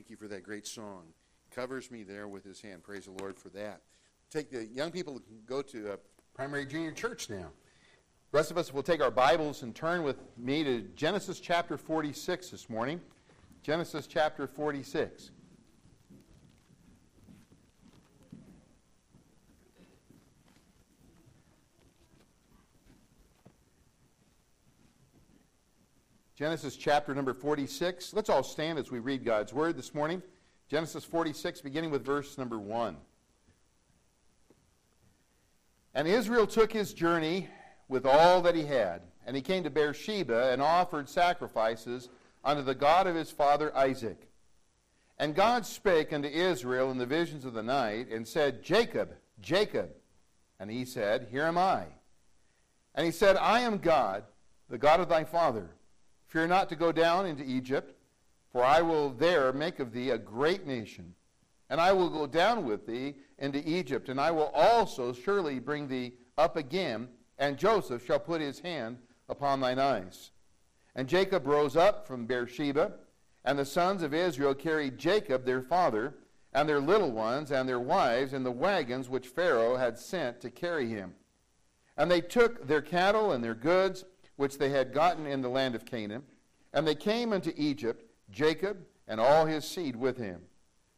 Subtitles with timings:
[0.00, 1.02] Thank you for that great song.
[1.54, 2.82] Covers me there with his hand.
[2.82, 3.82] Praise the Lord for that.
[4.30, 5.96] Take the young people go to uh,
[6.32, 7.50] primary junior church now.
[8.32, 11.76] The rest of us will take our Bibles and turn with me to Genesis chapter
[11.76, 12.98] 46 this morning.
[13.62, 15.32] Genesis chapter 46.
[26.40, 28.14] Genesis chapter number 46.
[28.14, 30.22] Let's all stand as we read God's word this morning.
[30.70, 32.96] Genesis 46, beginning with verse number 1.
[35.94, 37.48] And Israel took his journey
[37.88, 42.08] with all that he had, and he came to Beersheba and offered sacrifices
[42.42, 44.26] unto the God of his father Isaac.
[45.18, 49.90] And God spake unto Israel in the visions of the night, and said, Jacob, Jacob.
[50.58, 51.84] And he said, Here am I.
[52.94, 54.24] And he said, I am God,
[54.70, 55.68] the God of thy father.
[56.30, 57.92] Fear not to go down into Egypt,
[58.52, 61.14] for I will there make of thee a great nation.
[61.68, 65.88] And I will go down with thee into Egypt, and I will also surely bring
[65.88, 70.30] thee up again, and Joseph shall put his hand upon thine eyes.
[70.94, 72.92] And Jacob rose up from Beersheba,
[73.44, 76.14] and the sons of Israel carried Jacob their father,
[76.52, 80.50] and their little ones, and their wives, in the wagons which Pharaoh had sent to
[80.50, 81.14] carry him.
[81.96, 84.04] And they took their cattle and their goods,
[84.40, 86.22] which they had gotten in the land of Canaan,
[86.72, 90.40] and they came unto Egypt, Jacob and all his seed with him,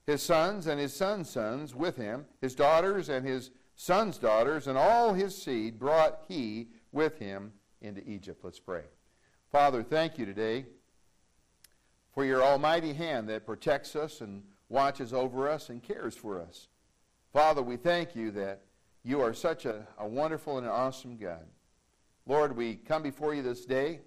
[0.07, 4.79] his sons and his sons' sons with him, his daughters and his sons' daughters, and
[4.79, 8.45] all his seed brought he with him into Egypt.
[8.45, 8.85] Let's pray.
[9.51, 10.65] Father, thank you today
[12.15, 16.69] for your almighty hand that protects us and watches over us and cares for us.
[17.33, 18.61] Father, we thank you that
[19.03, 21.45] you are such a, a wonderful and an awesome God.
[22.27, 24.00] Lord, we come before you this day,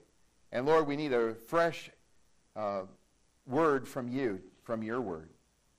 [0.51, 1.89] and Lord, we need a fresh
[2.55, 2.83] uh,
[3.45, 5.29] word from you, from your word.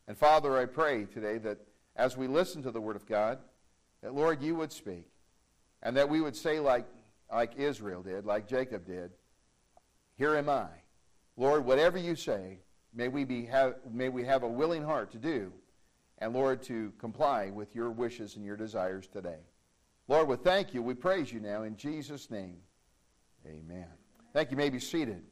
[0.06, 1.58] And Father, I pray today that
[1.96, 3.38] as we listen to the word of God,
[4.02, 5.06] that Lord, you would speak,
[5.82, 6.86] and that we would say like,
[7.32, 9.12] like Israel did, like Jacob did,
[10.16, 10.68] Here am I.
[11.38, 12.58] Lord, whatever you say,
[12.94, 15.52] may we, be have, may we have a willing heart to do,
[16.18, 19.40] and Lord, to comply with your wishes and your desires today.
[20.08, 20.82] Lord, we thank you.
[20.82, 22.58] We praise you now in Jesus' name.
[23.46, 23.86] Amen.
[24.32, 24.56] Thank you.
[24.56, 25.22] you may be seated.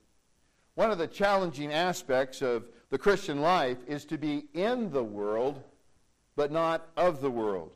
[0.74, 5.62] One of the challenging aspects of the Christian life is to be in the world,
[6.34, 7.70] but not of the world.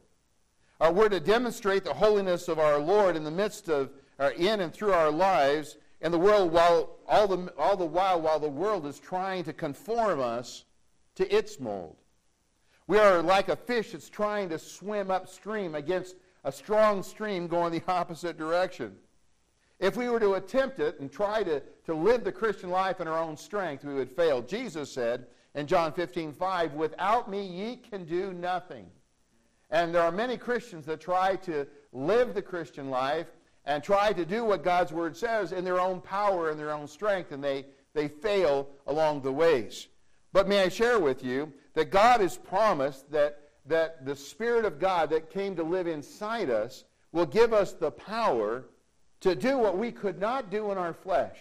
[0.81, 4.61] Uh, we're to demonstrate the holiness of our Lord in the midst of, uh, in
[4.61, 8.49] and through our lives in the world, while all the, all the while, while the
[8.49, 10.65] world is trying to conform us
[11.17, 11.97] to its mold.
[12.87, 16.17] We are like a fish that's trying to swim upstream against
[16.49, 18.97] a strong stream going the opposite direction.
[19.79, 23.07] If we were to attempt it and try to, to live the Christian life in
[23.07, 24.41] our own strength, we would fail.
[24.41, 28.87] Jesus said in John 15, 5, Without me ye can do nothing.
[29.71, 33.27] And there are many Christians that try to live the Christian life
[33.67, 36.89] and try to do what God's Word says in their own power and their own
[36.89, 39.89] strength, and they, they fail along the ways.
[40.33, 44.79] But may I share with you that God has promised that, that the Spirit of
[44.79, 48.65] God that came to live inside us will give us the power
[49.21, 51.37] to do what we could not do in our flesh.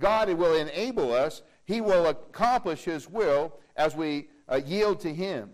[0.00, 1.42] God will enable us.
[1.64, 5.50] He will accomplish His will as we uh, yield to Him.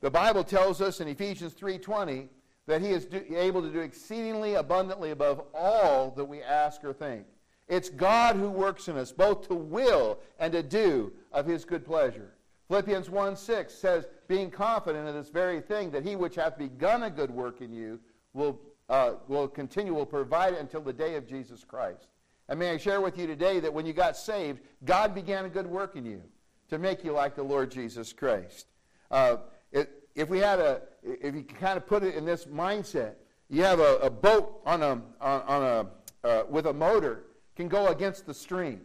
[0.00, 2.28] The Bible tells us in Ephesians 3.20
[2.66, 6.92] that He is do, able to do exceedingly abundantly above all that we ask or
[6.92, 7.26] think.
[7.68, 11.84] It's God who works in us, both to will and to do of His good
[11.84, 12.32] pleasure.
[12.68, 17.02] Philippians 1 6 says, being confident of this very thing, that he which hath begun
[17.02, 18.00] a good work in you
[18.32, 18.58] will
[18.88, 22.08] uh, will continue, will provide it until the day of Jesus Christ.
[22.48, 25.50] And may I share with you today that when you got saved, God began a
[25.50, 26.22] good work in you
[26.70, 28.68] to make you like the Lord Jesus Christ.
[29.10, 29.36] Uh,
[29.70, 33.16] it, if we had a, if you kind of put it in this mindset,
[33.50, 37.24] you have a, a boat on a, on, a, uh, with a motor
[37.54, 38.80] can go against the stream.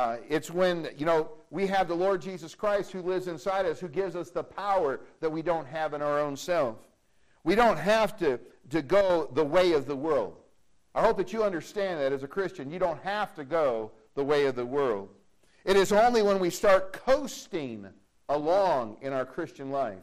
[0.00, 3.78] Uh, it's when, you know, we have the Lord Jesus Christ who lives inside us,
[3.78, 6.78] who gives us the power that we don't have in our own self.
[7.44, 10.38] We don't have to, to go the way of the world.
[10.94, 12.70] I hope that you understand that as a Christian.
[12.70, 15.10] You don't have to go the way of the world.
[15.66, 17.86] It is only when we start coasting
[18.30, 19.98] along in our Christian life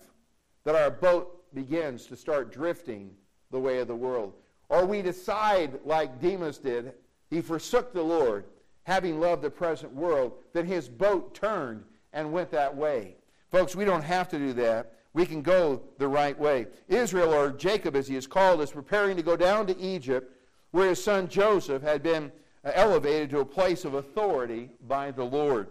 [0.63, 3.09] that our boat begins to start drifting
[3.49, 4.33] the way of the world.
[4.69, 6.93] Or we decide, like Demas did,
[7.31, 8.45] he forsook the Lord,
[8.87, 13.17] having loved the present world, that his boat turned and went that way.
[13.51, 14.93] Folks, we don't have to do that.
[15.11, 16.67] We can go the right way.
[16.87, 20.31] Israel, or Jacob as he is called, is preparing to go down to Egypt,
[20.71, 22.31] where his son Joseph had been
[22.63, 25.67] uh, elevated to a place of authority by the Lord.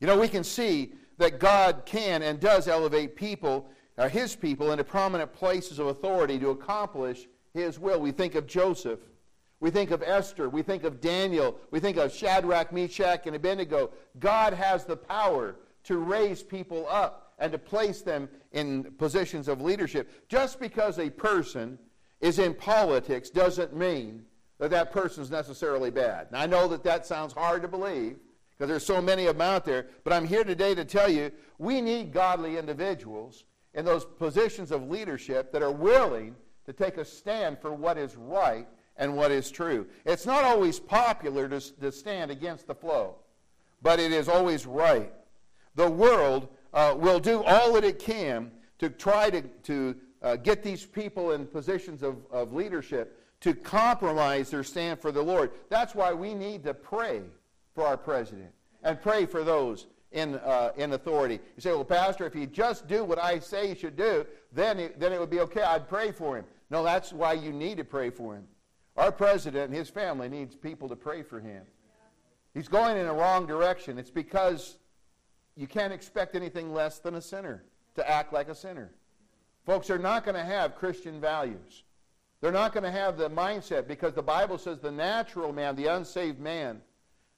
[0.00, 3.68] You know, we can see that God can and does elevate people,
[3.98, 8.00] uh, his people, into prominent places of authority to accomplish his will.
[8.00, 8.98] We think of Joseph.
[9.64, 10.50] We think of Esther.
[10.50, 11.58] We think of Daniel.
[11.70, 13.92] We think of Shadrach, Meshach, and Abednego.
[14.18, 19.62] God has the power to raise people up and to place them in positions of
[19.62, 20.28] leadership.
[20.28, 21.78] Just because a person
[22.20, 24.26] is in politics doesn't mean
[24.58, 26.30] that that person is necessarily bad.
[26.30, 28.18] Now, I know that that sounds hard to believe
[28.50, 31.32] because there's so many of them out there, but I'm here today to tell you
[31.56, 37.04] we need godly individuals in those positions of leadership that are willing to take a
[37.04, 38.66] stand for what is right
[38.96, 39.86] and what is true.
[40.04, 43.16] It's not always popular to, to stand against the flow,
[43.82, 45.12] but it is always right.
[45.74, 50.62] The world uh, will do all that it can to try to, to uh, get
[50.62, 55.50] these people in positions of, of leadership to compromise their stand for the Lord.
[55.68, 57.22] That's why we need to pray
[57.74, 58.50] for our president
[58.82, 61.40] and pray for those in, uh, in authority.
[61.56, 64.78] You say, well, Pastor, if you just do what I say you should do, then
[64.78, 65.62] it, then it would be okay.
[65.62, 66.44] I'd pray for him.
[66.70, 68.44] No, that's why you need to pray for him.
[68.96, 71.62] Our president and his family needs people to pray for him.
[72.54, 73.98] He's going in a wrong direction.
[73.98, 74.76] It's because
[75.56, 77.64] you can't expect anything less than a sinner
[77.96, 78.92] to act like a sinner.
[79.66, 81.82] Folks are not going to have Christian values.
[82.40, 85.86] They're not going to have the mindset because the Bible says the natural man, the
[85.86, 86.82] unsaved man,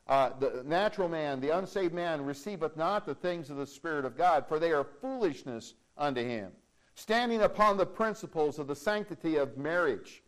[0.08, 4.16] uh, the natural man, the unsaved man, receiveth not the things of the Spirit of
[4.16, 6.50] God, for they are foolishness unto him.
[6.94, 10.22] Standing upon the principles of the sanctity of marriage.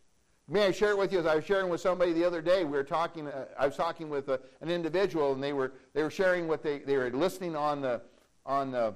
[0.48, 1.18] May I share it with you?
[1.18, 3.26] As I was sharing with somebody the other day, we were talking.
[3.26, 6.48] Uh, I was talking with a, uh, an individual, and they were they were sharing
[6.48, 8.00] what they they were listening on the
[8.46, 8.94] on the,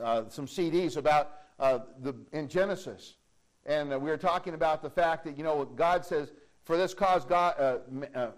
[0.00, 3.16] uh, some CDs about uh, the in Genesis
[3.66, 6.32] and uh, we were talking about the fact that, you know, God says,
[6.64, 8.28] for this cause, God, uh,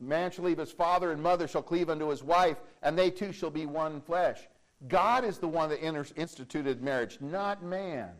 [0.00, 3.32] man shall leave his father and mother shall cleave unto his wife, and they two
[3.32, 4.40] shall be one flesh.
[4.88, 5.82] God is the one that
[6.16, 8.10] instituted marriage, not man.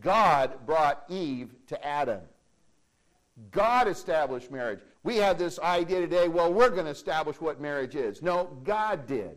[0.00, 2.20] God brought Eve to Adam.
[3.50, 4.80] God established marriage.
[5.02, 8.22] We have this idea today, well, we're going to establish what marriage is.
[8.22, 9.36] No, God did.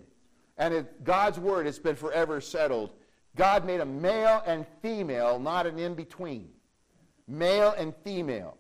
[0.57, 2.91] And it, God's word has been forever settled
[3.35, 6.49] God made a male and female, not an in between.
[7.27, 8.57] Male and female.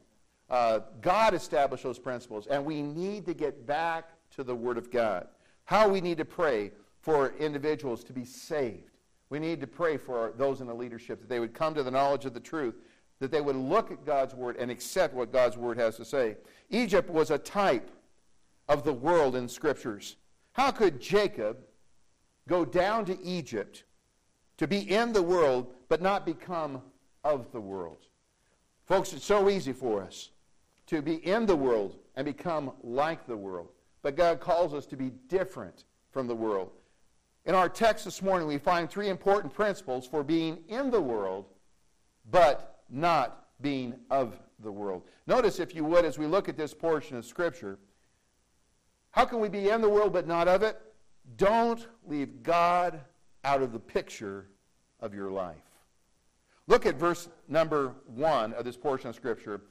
[0.49, 4.91] Uh, God established those principles, and we need to get back to the Word of
[4.91, 5.27] God.
[5.63, 8.91] How we need to pray for individuals to be saved.
[9.29, 11.91] We need to pray for those in the leadership that they would come to the
[11.91, 12.75] knowledge of the truth,
[13.19, 16.37] that they would look at God's Word and accept what God's Word has to say.
[16.69, 17.89] Egypt was a type
[18.67, 20.15] of the world in Scriptures.
[20.53, 21.57] How could Jacob
[22.47, 23.83] go down to Egypt
[24.57, 26.81] to be in the world, but not become
[27.23, 27.97] of the world.
[28.85, 30.29] Folks, it's so easy for us
[30.87, 33.69] to be in the world and become like the world.
[34.01, 36.69] But God calls us to be different from the world.
[37.45, 41.45] In our text this morning, we find three important principles for being in the world,
[42.31, 45.03] but not being of the world.
[45.27, 47.79] Notice, if you would, as we look at this portion of Scripture,
[49.11, 50.79] how can we be in the world but not of it?
[51.37, 52.99] Don't leave God
[53.43, 54.47] out of the picture
[54.99, 55.55] of your life.
[56.67, 59.61] Look at verse number 1 of this portion of Scripture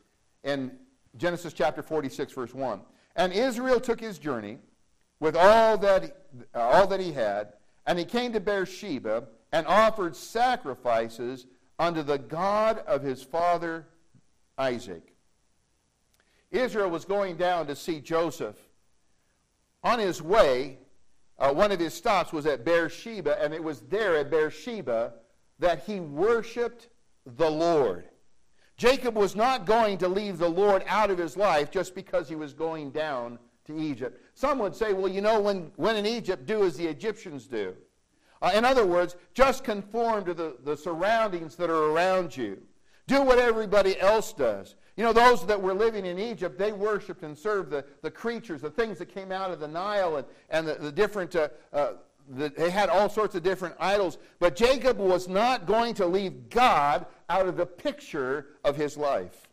[0.44, 0.72] in
[1.16, 2.80] Genesis chapter 46, verse 1.
[3.16, 4.58] And Israel took his journey
[5.20, 6.16] with all that,
[6.54, 7.54] all that he had,
[7.86, 11.46] and he came to Beersheba and offered sacrifices
[11.78, 13.86] unto the God of his father
[14.58, 15.14] Isaac.
[16.50, 18.56] Israel was going down to see Joseph.
[19.82, 20.78] On his way,
[21.38, 25.14] uh, one of his stops was at Beersheba, and it was there at Beersheba
[25.58, 26.88] that he worshiped
[27.26, 28.04] the Lord.
[28.76, 32.34] Jacob was not going to leave the Lord out of his life just because he
[32.34, 34.20] was going down to Egypt.
[34.34, 37.74] Some would say, well, you know, when, when in Egypt, do as the Egyptians do.
[38.42, 42.60] Uh, in other words, just conform to the, the surroundings that are around you.
[43.06, 44.76] Do what everybody else does.
[44.96, 48.62] You know, those that were living in Egypt, they worshiped and served the, the creatures,
[48.62, 51.92] the things that came out of the Nile, and, and the, the different, uh, uh,
[52.28, 54.18] the, they had all sorts of different idols.
[54.38, 59.48] But Jacob was not going to leave God out of the picture of his life.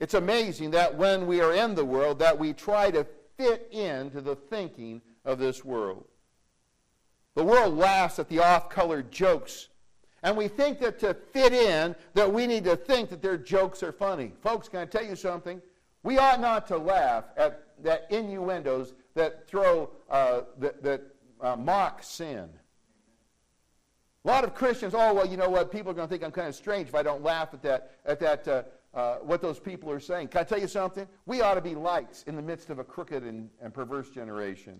[0.00, 4.22] It's amazing that when we are in the world, that we try to fit into
[4.22, 6.06] the thinking of this world.
[7.40, 9.68] The world laughs at the off-colored jokes
[10.22, 13.82] and we think that to fit in, that we need to think that their jokes
[13.82, 14.34] are funny.
[14.42, 15.62] Folks, can I tell you something?
[16.02, 21.00] We ought not to laugh at that innuendos that throw, uh, that, that
[21.40, 22.50] uh, mock sin.
[24.26, 25.72] A lot of Christians, oh, well, you know what?
[25.72, 27.92] People are going to think I'm kind of strange if I don't laugh at that,
[28.04, 30.28] at that uh, uh, what those people are saying.
[30.28, 31.08] Can I tell you something?
[31.24, 34.78] We ought to be lights in the midst of a crooked and, and perverse generation.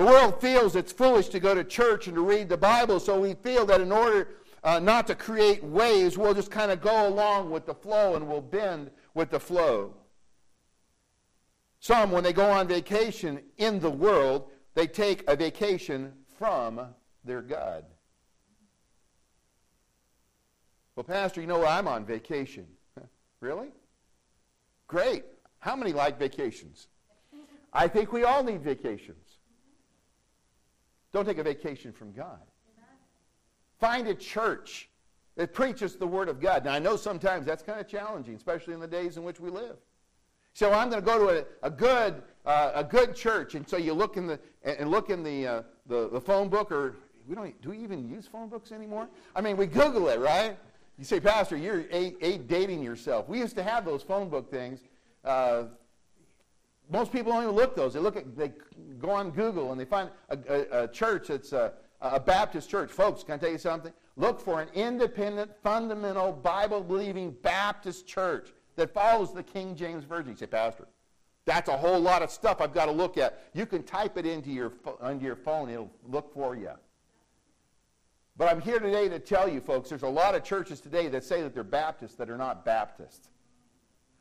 [0.00, 3.20] The world feels it's foolish to go to church and to read the Bible, so
[3.20, 4.28] we feel that in order
[4.64, 8.26] uh, not to create waves, we'll just kind of go along with the flow and
[8.26, 9.92] we'll bend with the flow.
[11.80, 16.80] Some, when they go on vacation in the world, they take a vacation from
[17.22, 17.84] their God.
[20.96, 22.66] Well, Pastor, you know I'm on vacation.
[23.40, 23.68] really?
[24.86, 25.24] Great.
[25.58, 26.88] How many like vacations?
[27.74, 29.29] I think we all need vacations.
[31.12, 32.40] Don't take a vacation from God.
[33.78, 34.90] Find a church
[35.36, 36.64] that preaches the Word of God.
[36.64, 39.50] Now, I know sometimes that's kind of challenging, especially in the days in which we
[39.50, 39.76] live.
[40.52, 43.76] So I'm going to go to a, a good, uh, a good church, and so
[43.76, 47.34] you look in the and look in the, uh, the the phone book, or we
[47.34, 49.08] don't do we even use phone books anymore?
[49.34, 50.58] I mean, we Google it, right?
[50.98, 53.28] You say, Pastor, you're a, a dating yourself.
[53.28, 54.80] We used to have those phone book things.
[55.24, 55.64] Uh,
[56.90, 57.94] most people don't even look those.
[57.94, 58.52] They look at, they
[58.98, 62.90] go on Google and they find a, a, a church that's a, a, Baptist church.
[62.90, 63.92] Folks, can I tell you something?
[64.16, 70.32] Look for an independent, fundamental, Bible-believing Baptist church that follows the King James Version.
[70.32, 70.88] You say, Pastor,
[71.44, 73.42] that's a whole lot of stuff I've got to look at.
[73.54, 74.72] You can type it into your,
[75.08, 75.70] into your phone.
[75.70, 76.70] It'll look for you.
[78.36, 81.24] But I'm here today to tell you, folks, there's a lot of churches today that
[81.24, 83.28] say that they're Baptists that are not Baptists.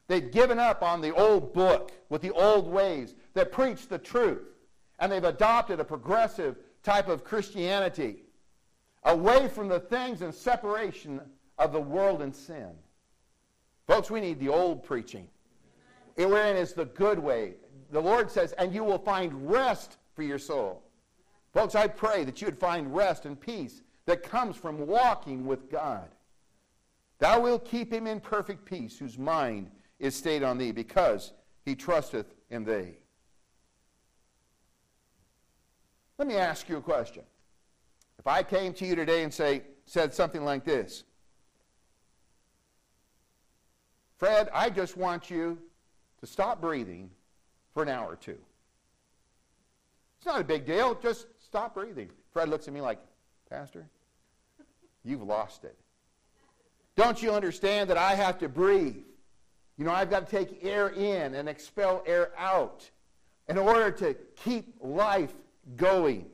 [0.10, 4.42] They've given up on the old book with the old ways that preach the truth.
[4.98, 8.24] And they've adopted a progressive type of Christianity
[9.04, 11.22] away from the things and separation
[11.60, 12.72] of the world and sin.
[13.86, 15.28] Folks, we need the old preaching.
[16.16, 17.54] It, Wherein is the good way.
[17.92, 20.82] The Lord says, and you will find rest for your soul.
[21.54, 25.70] Folks, I pray that you would find rest and peace that comes from walking with
[25.70, 26.10] God.
[27.20, 31.34] Thou wilt keep him in perfect peace, whose mind is stayed on thee, because
[31.66, 32.98] he trusteth in thee.
[36.18, 37.24] Let me ask you a question.
[38.18, 41.04] If I came to you today and say, said something like this,
[44.18, 45.58] Fred, I just want you
[46.20, 47.10] to stop breathing
[47.74, 48.38] for an hour or two.
[50.18, 50.94] It's not a big deal.
[50.96, 52.10] Just stop breathing.
[52.34, 53.00] Fred looks at me like,
[53.50, 53.88] Pastor,
[55.06, 55.78] you've lost it.
[56.98, 58.98] Don't you understand that I have to breathe?
[59.80, 62.90] You know, I've got to take air in and expel air out
[63.48, 65.34] in order to keep life
[65.78, 66.26] going.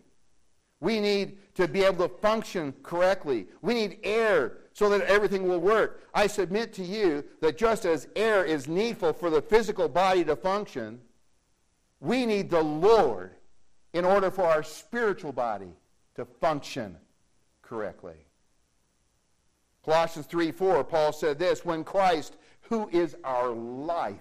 [0.79, 3.45] We need to be able to function correctly.
[3.61, 6.01] We need air so that everything will work.
[6.11, 10.35] I submit to you that just as air is needful for the physical body to
[10.35, 10.99] function,
[11.99, 13.35] we need the Lord
[13.93, 15.71] in order for our spiritual body
[16.15, 16.97] to function
[17.61, 18.25] correctly.
[19.85, 22.37] Colossians 3 4, Paul said this When Christ
[22.69, 24.19] who is our life,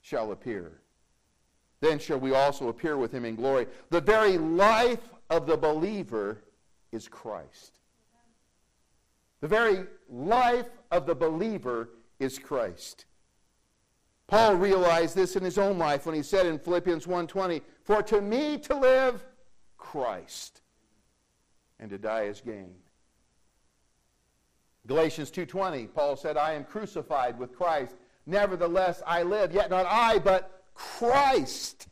[0.00, 0.80] shall appear.
[1.80, 3.66] Then shall we also appear with him in glory.
[3.90, 6.42] The very life of the believer
[6.92, 7.78] is Christ.
[9.40, 13.04] The very life of the believer is Christ.
[14.26, 18.20] Paul realized this in his own life when he said in Philippians 1:20, "For to
[18.20, 19.24] me to live
[19.76, 20.60] Christ,
[21.78, 22.82] and to die is gain."
[24.88, 30.18] Galatians 2:20, Paul said, "I am crucified with Christ; nevertheless I live, yet not I,
[30.18, 31.88] but Christ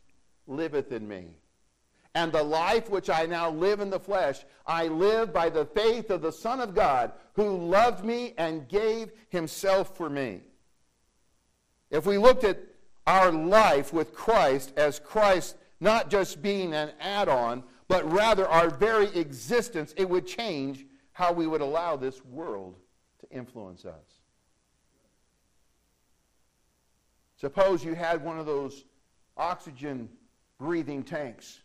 [0.47, 1.37] liveth in me.
[2.15, 6.09] And the life which I now live in the flesh, I live by the faith
[6.09, 10.41] of the Son of God, who loved me and gave himself for me."
[11.91, 12.57] If we looked at
[13.05, 19.15] our life with Christ as Christ not just being an add-on, but rather our very
[19.15, 22.75] existence, it would change how we would allow this world
[23.31, 24.21] influence us.
[27.39, 28.85] Suppose you had one of those
[29.35, 30.09] oxygen
[30.57, 31.61] breathing tanks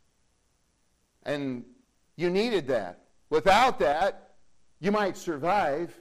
[1.24, 1.64] and
[2.16, 2.98] you needed that.
[3.30, 4.32] Without that,
[4.82, 5.96] You might survive.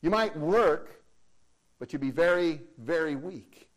[0.00, 1.02] You might work,
[1.78, 3.68] but you'd be very, very weak.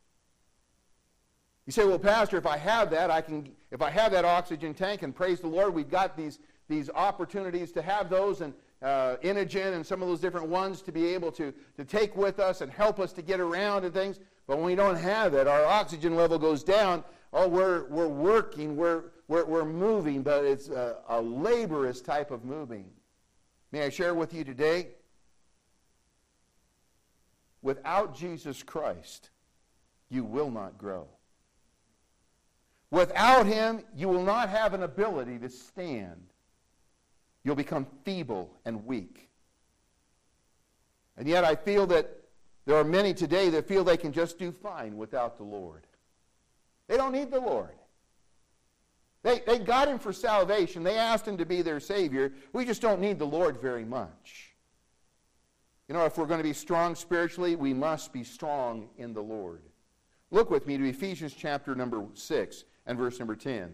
[1.65, 4.73] You say, well, Pastor, if I have that, I can, if I have that oxygen
[4.73, 6.39] tank, and praise the Lord, we've got these,
[6.69, 10.91] these opportunities to have those, and uh, Inogen and some of those different ones to
[10.91, 14.19] be able to, to take with us and help us to get around and things.
[14.45, 17.03] But when we don't have it, our oxygen level goes down.
[17.33, 22.45] Oh, we're, we're working, we're, we're, we're moving, but it's a, a laborious type of
[22.45, 22.85] moving.
[23.71, 24.89] May I share with you today?
[27.61, 29.29] Without Jesus Christ,
[30.09, 31.07] you will not grow.
[32.91, 36.21] Without him, you will not have an ability to stand.
[37.47, 39.29] You'll become feeble and weak.
[41.15, 42.09] And yet, I feel that
[42.65, 45.87] there are many today that feel they can just do fine without the Lord.
[46.89, 47.77] They don't need the Lord.
[49.23, 50.83] They, they got him for salvation.
[50.83, 52.33] They asked him to be their Savior.
[52.51, 54.53] We just don't need the Lord very much.
[55.87, 59.23] You know, if we're going to be strong spiritually, we must be strong in the
[59.23, 59.61] Lord.
[60.31, 63.73] Look with me to Ephesians chapter number 6 and verse number 10.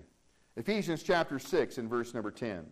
[0.58, 2.68] Ephesians chapter 6 and verse number 10.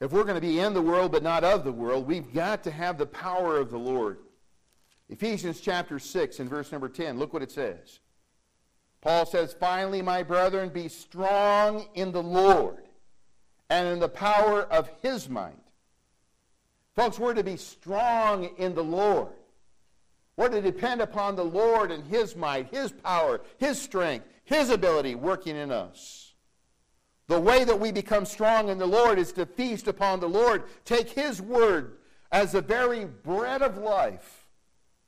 [0.00, 2.64] If we're going to be in the world but not of the world, we've got
[2.64, 4.18] to have the power of the Lord.
[5.08, 8.00] Ephesians chapter 6 and verse number 10, look what it says.
[9.00, 12.82] Paul says, Finally, my brethren, be strong in the Lord
[13.70, 15.54] and in the power of his might.
[16.94, 19.32] Folks, we're to be strong in the Lord.
[20.36, 25.14] We're to depend upon the Lord and his might, his power, his strength, his ability
[25.14, 26.25] working in us.
[27.28, 30.64] The way that we become strong in the Lord is to feast upon the Lord,
[30.84, 31.98] take his word
[32.30, 34.46] as the very bread of life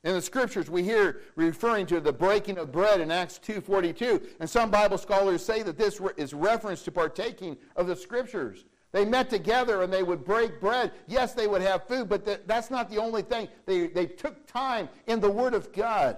[0.05, 4.25] in the scriptures, we hear referring to the breaking of bread in Acts 2.42.
[4.39, 8.65] And some Bible scholars say that this is reference to partaking of the scriptures.
[8.93, 10.93] They met together and they would break bread.
[11.09, 13.49] Yes, they would have food, but th- that's not the only thing.
[13.67, 16.17] They, they took time in the Word of God.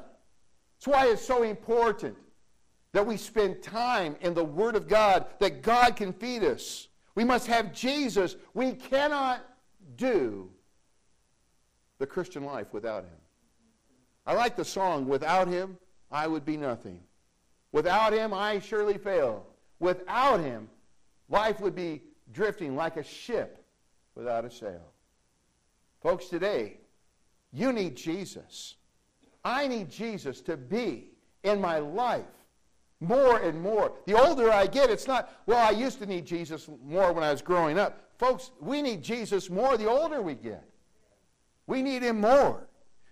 [0.78, 2.16] That's why it's so important
[2.92, 6.88] that we spend time in the Word of God, that God can feed us.
[7.14, 8.36] We must have Jesus.
[8.54, 9.44] We cannot
[9.96, 10.50] do
[11.98, 13.18] the Christian life without Him.
[14.26, 15.78] I like the song, Without Him,
[16.10, 17.00] I Would Be Nothing.
[17.72, 19.46] Without Him, I surely fail.
[19.78, 20.68] Without Him,
[21.28, 23.64] life would be drifting like a ship
[24.14, 24.92] without a sail.
[26.02, 26.78] Folks, today,
[27.52, 28.76] you need Jesus.
[29.44, 31.10] I need Jesus to be
[31.42, 32.24] in my life
[33.00, 33.92] more and more.
[34.06, 37.32] The older I get, it's not, well, I used to need Jesus more when I
[37.32, 38.00] was growing up.
[38.18, 40.64] Folks, we need Jesus more the older we get.
[41.66, 42.68] We need him more.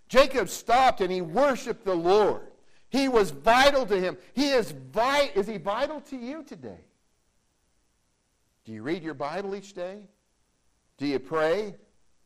[0.07, 2.41] Jacob stopped and he worshiped the Lord.
[2.89, 4.17] He was vital to him.
[4.33, 6.81] He is vi- is he vital to you today?
[8.65, 10.07] Do you read your Bible each day?
[10.97, 11.75] Do you pray?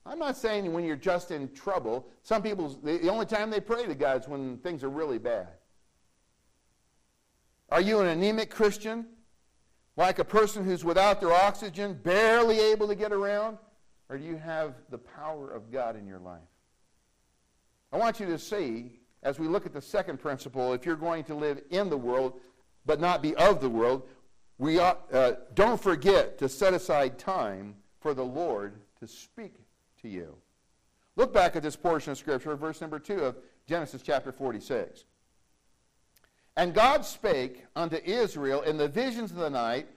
[0.05, 2.07] I'm not saying when you're just in trouble.
[2.23, 5.47] Some people, the only time they pray to God is when things are really bad.
[7.73, 9.07] Are you an anemic Christian?
[9.97, 13.57] Like a person who's without their oxygen, barely able to get around?
[14.09, 16.37] Or do you have the power of God in your life?
[17.91, 21.23] I want you to see, as we look at the second principle, if you're going
[21.23, 22.39] to live in the world
[22.85, 24.03] but not be of the world,
[24.59, 29.55] we ought, uh, don't forget to set aside time for the Lord to speak
[30.03, 30.35] to you.
[31.15, 35.05] Look back at this portion of Scripture, verse number 2 of Genesis chapter 46.
[36.55, 39.87] And God spake unto Israel in the visions of the night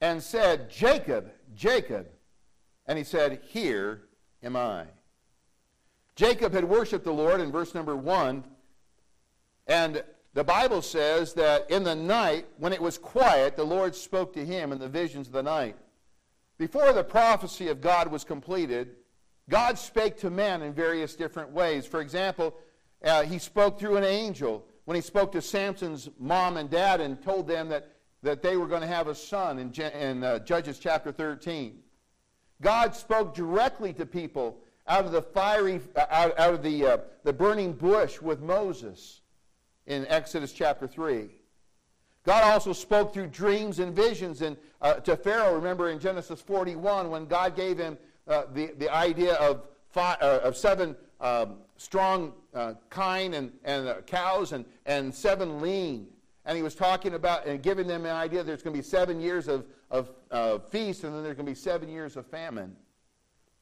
[0.00, 2.08] and said, Jacob, Jacob.
[2.86, 4.02] And he said, Here
[4.42, 4.86] am I.
[6.14, 8.44] Jacob had worshiped the Lord in verse number 1,
[9.66, 10.02] and
[10.34, 14.44] the Bible says that in the night, when it was quiet, the Lord spoke to
[14.44, 15.76] him in the visions of the night.
[16.58, 18.96] Before the prophecy of God was completed,
[19.48, 21.86] God spake to men in various different ways.
[21.86, 22.54] For example,
[23.04, 27.22] uh, he spoke through an angel when he spoke to Samson's mom and dad and
[27.22, 27.88] told them that,
[28.22, 31.78] that they were going to have a son in, in uh, Judges chapter 13.
[32.60, 37.32] God spoke directly to people out of the fiery, out, out of the, uh, the
[37.32, 39.20] burning bush with Moses
[39.86, 41.28] in Exodus chapter 3.
[42.24, 47.10] God also spoke through dreams and visions and, uh, to Pharaoh, remember in Genesis 41,
[47.10, 52.34] when God gave him uh, the, the idea of, five, uh, of seven um, strong
[52.52, 56.08] uh, kine and, and uh, cows and, and seven lean.
[56.44, 59.20] And he was talking about and giving them an idea there's going to be seven
[59.20, 62.76] years of, of feast and then there's going to be seven years of famine.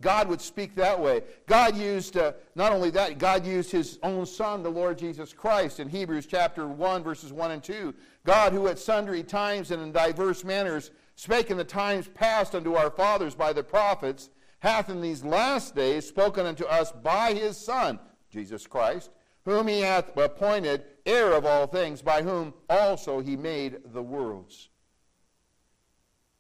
[0.01, 1.23] God would speak that way.
[1.47, 5.79] God used, uh, not only that, God used his own Son, the Lord Jesus Christ,
[5.79, 7.95] in Hebrews chapter 1, verses 1 and 2.
[8.25, 12.75] God, who at sundry times and in diverse manners spake in the times past unto
[12.75, 17.57] our fathers by the prophets, hath in these last days spoken unto us by his
[17.57, 17.99] Son,
[18.31, 19.11] Jesus Christ,
[19.45, 24.69] whom he hath appointed heir of all things, by whom also he made the worlds.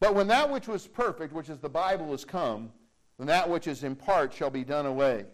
[0.00, 2.70] But when that which was perfect, which is the Bible, is come,
[3.18, 5.26] then that which is in part shall be done away.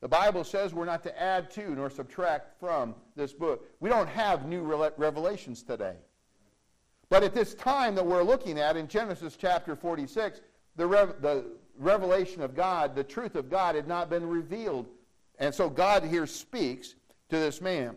[0.00, 3.68] The Bible says we're not to add to nor subtract from this book.
[3.80, 5.96] We don't have new revelations today.
[7.08, 10.40] But at this time that we're looking at in Genesis chapter 46,
[10.76, 10.86] the,
[11.20, 11.44] the
[11.80, 14.86] revelation of God, the truth of God, had not been revealed.
[15.38, 16.94] And so God here speaks
[17.30, 17.96] to this man.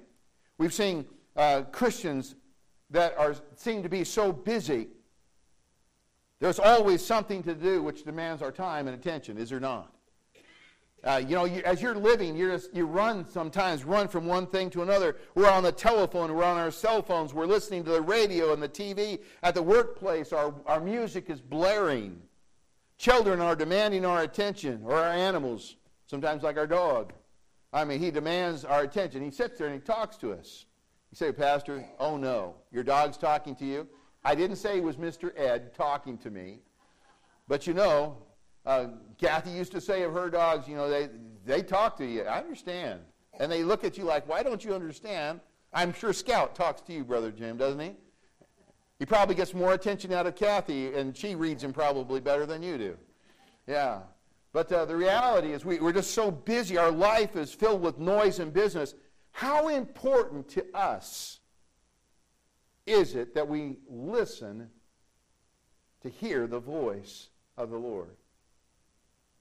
[0.57, 2.35] We've seen uh, Christians
[2.89, 4.87] that are seem to be so busy
[6.43, 9.93] there's always something to do which demands our time and attention, is there not?
[11.01, 14.47] Uh, you know, you, as you're living, you just you run sometimes, run from one
[14.47, 15.15] thing to another.
[15.35, 18.61] We're on the telephone, we're on our cell phones, we're listening to the radio and
[18.61, 19.21] the TV.
[19.41, 22.21] At the workplace, our, our music is blaring.
[23.03, 25.75] Children are demanding our attention, or our animals,
[26.07, 27.11] sometimes like our dog.
[27.73, 29.21] I mean, he demands our attention.
[29.21, 30.67] He sits there and he talks to us.
[31.11, 33.89] You say, Pastor, oh no, your dog's talking to you?
[34.23, 35.37] I didn't say it was Mr.
[35.37, 36.59] Ed talking to me.
[37.49, 38.19] But you know,
[38.65, 38.85] uh,
[39.19, 41.09] Kathy used to say of her dogs, you know, they,
[41.45, 42.21] they talk to you.
[42.21, 43.01] I understand.
[43.37, 45.41] And they look at you like, why don't you understand?
[45.73, 47.97] I'm sure Scout talks to you, Brother Jim, doesn't he?
[49.03, 52.63] He probably gets more attention out of Kathy, and she reads him probably better than
[52.63, 52.97] you do.
[53.67, 53.99] Yeah.
[54.53, 56.77] But uh, the reality is, we, we're just so busy.
[56.77, 58.95] Our life is filled with noise and business.
[59.33, 61.41] How important to us
[62.85, 64.69] is it that we listen
[66.03, 68.15] to hear the voice of the Lord?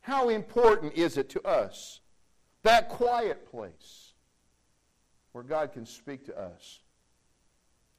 [0.01, 2.01] How important is it to us?
[2.65, 4.15] That quiet place
[5.31, 6.81] where God can speak to us.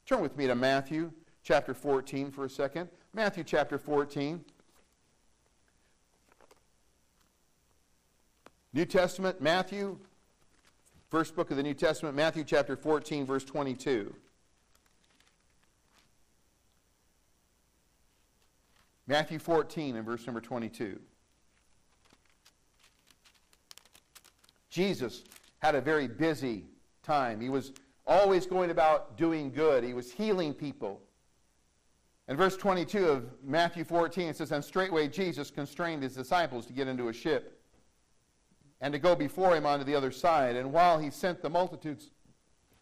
[0.06, 2.90] Turn with me to Matthew chapter 14 for a second.
[3.14, 4.44] Matthew chapter 14.
[8.74, 10.00] New Testament, Matthew,
[11.12, 14.16] first book of the New Testament, Matthew chapter 14, verse 22.
[19.06, 21.00] Matthew 14 and verse number 22.
[24.70, 25.24] Jesus
[25.60, 26.66] had a very busy
[27.04, 27.40] time.
[27.40, 27.74] He was
[28.08, 29.84] always going about doing good.
[29.84, 31.00] He was healing people.
[32.28, 36.74] In verse 22 of Matthew 14, it says, And straightway Jesus constrained his disciples to
[36.74, 37.62] get into a ship
[38.80, 40.56] and to go before him onto the other side.
[40.56, 42.12] And while he sent the multitudes,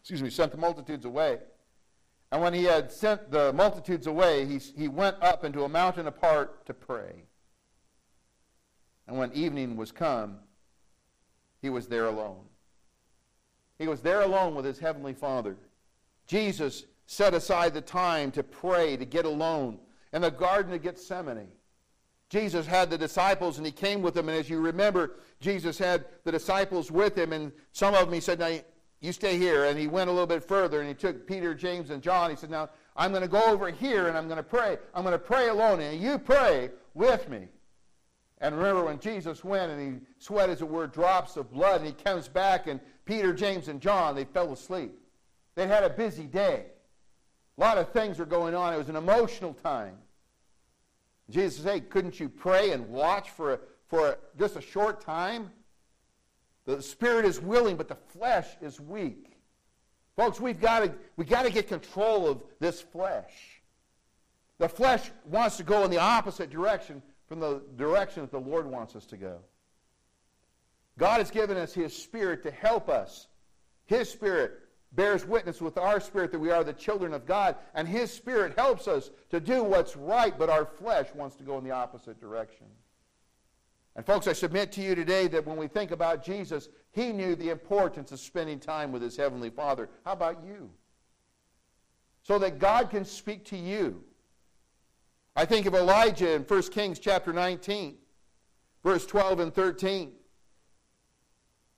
[0.00, 1.38] excuse me, sent the multitudes away,
[2.32, 6.06] and when he had sent the multitudes away, he, he went up into a mountain
[6.06, 7.24] apart to pray.
[9.06, 10.38] And when evening was come,
[11.60, 12.46] he was there alone.
[13.78, 15.56] He was there alone with his heavenly Father.
[16.26, 19.78] Jesus set aside the time to pray, to get alone
[20.14, 21.48] in the Garden of Gethsemane.
[22.30, 24.30] Jesus had the disciples and he came with them.
[24.30, 27.34] And as you remember, Jesus had the disciples with him.
[27.34, 28.58] And some of them, he said, Now,
[29.00, 29.64] you stay here.
[29.64, 32.30] And he went a little bit further and he took Peter, James, and John.
[32.30, 34.78] He said, Now, I'm going to go over here and I'm going to pray.
[34.94, 37.48] I'm going to pray alone, and you pray with me.
[38.38, 41.86] And remember when Jesus went and he sweat, as it were, drops of blood, and
[41.86, 44.92] he comes back, and Peter, James, and John, they fell asleep.
[45.54, 46.64] They'd had a busy day.
[47.62, 48.74] A lot of things were going on.
[48.74, 49.94] It was an emotional time.
[51.30, 55.48] Jesus said, hey, couldn't you pray and watch for, for just a short time?
[56.64, 59.36] The spirit is willing, but the flesh is weak.
[60.16, 63.62] Folks, we've got to, we've got to get control of this flesh.
[64.58, 68.66] The flesh wants to go in the opposite direction from the direction that the Lord
[68.66, 69.38] wants us to go.
[70.98, 73.28] God has given us His Spirit to help us.
[73.86, 74.58] His Spirit
[74.94, 78.54] bears witness with our spirit that we are the children of God, and His Spirit
[78.56, 82.20] helps us to do what's right, but our flesh wants to go in the opposite
[82.20, 82.66] direction.
[83.94, 87.34] And, folks, I submit to you today that when we think about Jesus, he knew
[87.34, 89.90] the importance of spending time with his Heavenly Father.
[90.04, 90.70] How about you?
[92.22, 94.02] So that God can speak to you.
[95.34, 97.96] I think of Elijah in 1 Kings chapter 19,
[98.82, 100.12] verse 12 and 13.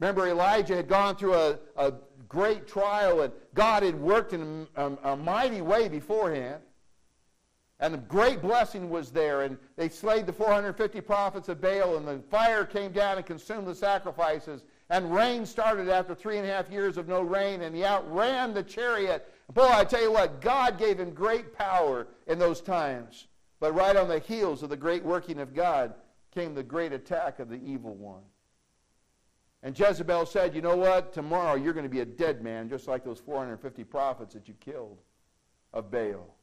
[0.00, 1.94] Remember, Elijah had gone through a, a
[2.35, 6.61] great trial, and God had worked in a, a, a mighty way beforehand.
[7.79, 12.09] And the great blessing was there, and they slayed the 450 prophets of Baal, and
[12.09, 14.64] the fire came down and consumed the sacrifices.
[14.90, 18.53] And rain started after three and a half years of no rain, and he outran
[18.53, 19.33] the chariot.
[19.53, 23.29] Boy, I tell you what, God gave him great power in those times.
[23.61, 25.94] But right on the heels of the great working of God
[26.35, 28.23] came the great attack of the evil one.
[29.64, 31.14] And Jezebel said, You know what?
[31.14, 34.55] Tomorrow you're going to be a dead man, just like those 450 prophets that you
[34.61, 35.00] killed
[35.72, 36.37] of Baal.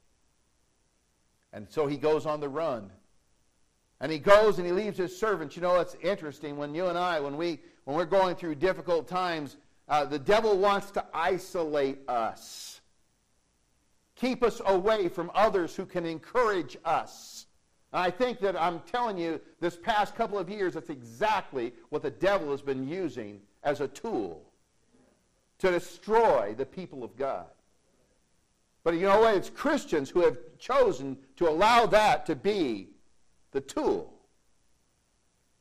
[1.53, 2.91] And so he goes on the run.
[3.99, 5.55] And he goes and he leaves his servants.
[5.55, 9.07] You know, it's interesting when you and I, when, we, when we're going through difficult
[9.07, 9.55] times,
[9.87, 12.81] uh, the devil wants to isolate us,
[14.15, 17.45] keep us away from others who can encourage us.
[17.93, 22.09] I think that I'm telling you, this past couple of years, that's exactly what the
[22.09, 24.43] devil has been using as a tool
[25.59, 27.47] to destroy the people of God.
[28.83, 29.35] But you know what?
[29.35, 32.89] It's Christians who have chosen to allow that to be
[33.51, 34.13] the tool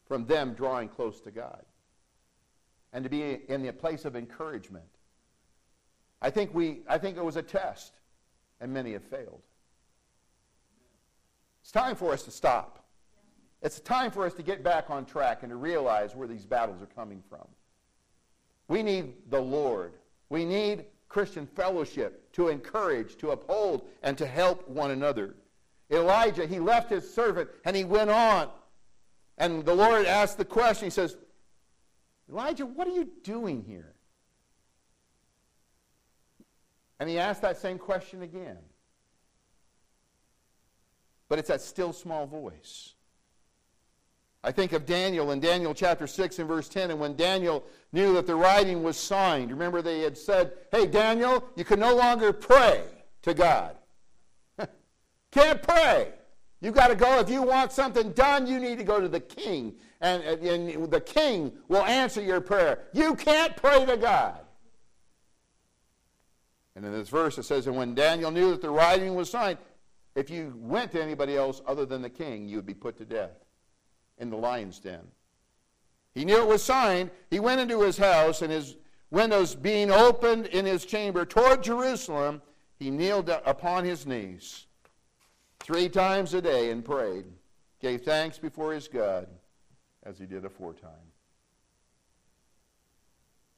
[0.06, 1.62] from them drawing close to God
[2.92, 4.84] and to be in the place of encouragement.
[6.22, 7.92] I think, we, I think it was a test,
[8.60, 9.42] and many have failed.
[11.62, 12.84] It's time for us to stop.
[13.62, 16.80] It's time for us to get back on track and to realize where these battles
[16.80, 17.46] are coming from.
[18.68, 19.94] We need the Lord.
[20.30, 25.34] We need Christian fellowship to encourage, to uphold, and to help one another.
[25.90, 28.48] Elijah, he left his servant and he went on.
[29.36, 31.16] And the Lord asked the question, he says,
[32.30, 33.94] Elijah, what are you doing here?
[37.00, 38.58] And he asked that same question again.
[41.30, 42.94] But it's that still small voice.
[44.42, 46.90] I think of Daniel in Daniel chapter 6 and verse 10.
[46.90, 51.44] And when Daniel knew that the writing was signed, remember they had said, Hey, Daniel,
[51.54, 52.82] you can no longer pray
[53.22, 53.76] to God.
[55.30, 56.08] Can't pray.
[56.60, 57.20] You've got to go.
[57.20, 59.74] If you want something done, you need to go to the king.
[60.00, 62.80] And, and the king will answer your prayer.
[62.92, 64.40] You can't pray to God.
[66.74, 69.58] And in this verse it says, And when Daniel knew that the writing was signed,
[70.14, 73.04] if you went to anybody else other than the king, you would be put to
[73.04, 73.44] death
[74.18, 75.06] in the lion's den.
[76.14, 77.10] He knew it was signed.
[77.30, 78.76] He went into his house, and his
[79.10, 82.42] windows being opened in his chamber toward Jerusalem,
[82.78, 84.66] he kneeled upon his knees
[85.60, 87.26] three times a day and prayed,
[87.80, 89.28] gave thanks before his God
[90.02, 90.90] as he did aforetime.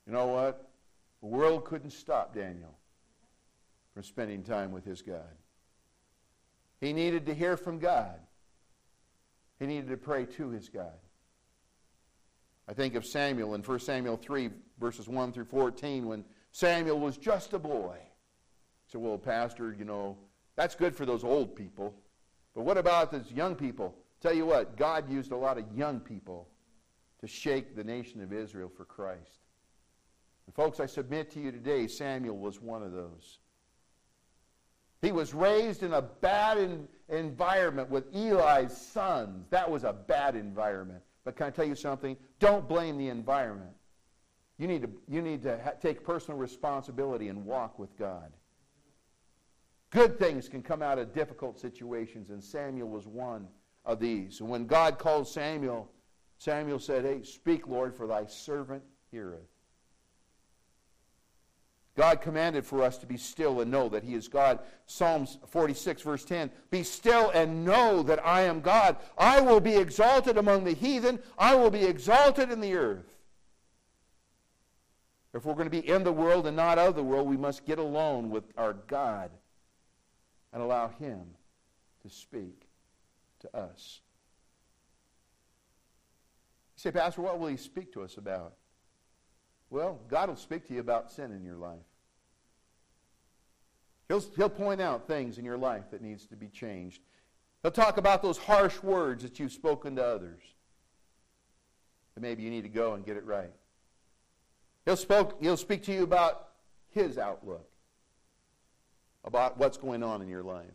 [0.07, 0.69] You know what?
[1.21, 2.77] The world couldn't stop Daniel
[3.95, 5.23] from spending time with his God.
[6.83, 8.19] He needed to hear from God.
[9.61, 10.99] He needed to pray to his God.
[12.69, 17.17] I think of Samuel in 1 Samuel 3, verses 1 through 14, when Samuel was
[17.17, 17.97] just a boy.
[18.89, 20.19] Said, well, Pastor, you know,
[20.57, 21.95] that's good for those old people.
[22.53, 23.95] But what about those young people?
[24.21, 26.49] Tell you what, God used a lot of young people
[27.21, 29.47] to shake the nation of Israel for Christ.
[30.47, 33.39] And folks, I submit to you today, Samuel was one of those.
[35.03, 39.47] He was raised in a bad in, environment with Eli's sons.
[39.51, 41.03] That was a bad environment.
[41.25, 42.17] But can I tell you something?
[42.39, 43.73] Don't blame the environment.
[44.59, 48.33] You need to, you need to ha- take personal responsibility and walk with God.
[49.91, 53.49] Good things can come out of difficult situations, and Samuel was one
[53.85, 54.41] of these.
[54.41, 55.91] And when God called Samuel,
[56.39, 59.52] Samuel said, Hey, speak, Lord, for thy servant heareth.
[61.95, 64.61] God commanded for us to be still and know that He is God.
[64.87, 68.97] Psalms 46, verse 10 Be still and know that I am God.
[69.19, 73.17] I will be exalted among the heathen, I will be exalted in the earth.
[75.35, 77.65] If we're going to be in the world and not of the world, we must
[77.65, 79.31] get alone with our God
[80.53, 81.23] and allow Him
[82.03, 82.69] to speak
[83.41, 84.01] to us.
[86.77, 88.55] You say, Pastor, what will He speak to us about?
[89.73, 91.81] Well, God will speak to you about sin in your life.
[94.07, 97.01] He'll, he'll point out things in your life that needs to be changed.
[97.63, 100.43] He'll talk about those harsh words that you've spoken to others.
[102.15, 103.51] That maybe you need to go and get it right.
[104.85, 106.51] He'll, spoke, he'll speak to you about
[106.91, 107.67] his outlook
[109.25, 110.67] about what's going on in your life.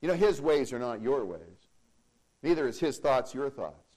[0.00, 1.40] You know, his ways are not your ways.
[2.44, 3.96] Neither is his thoughts your thoughts.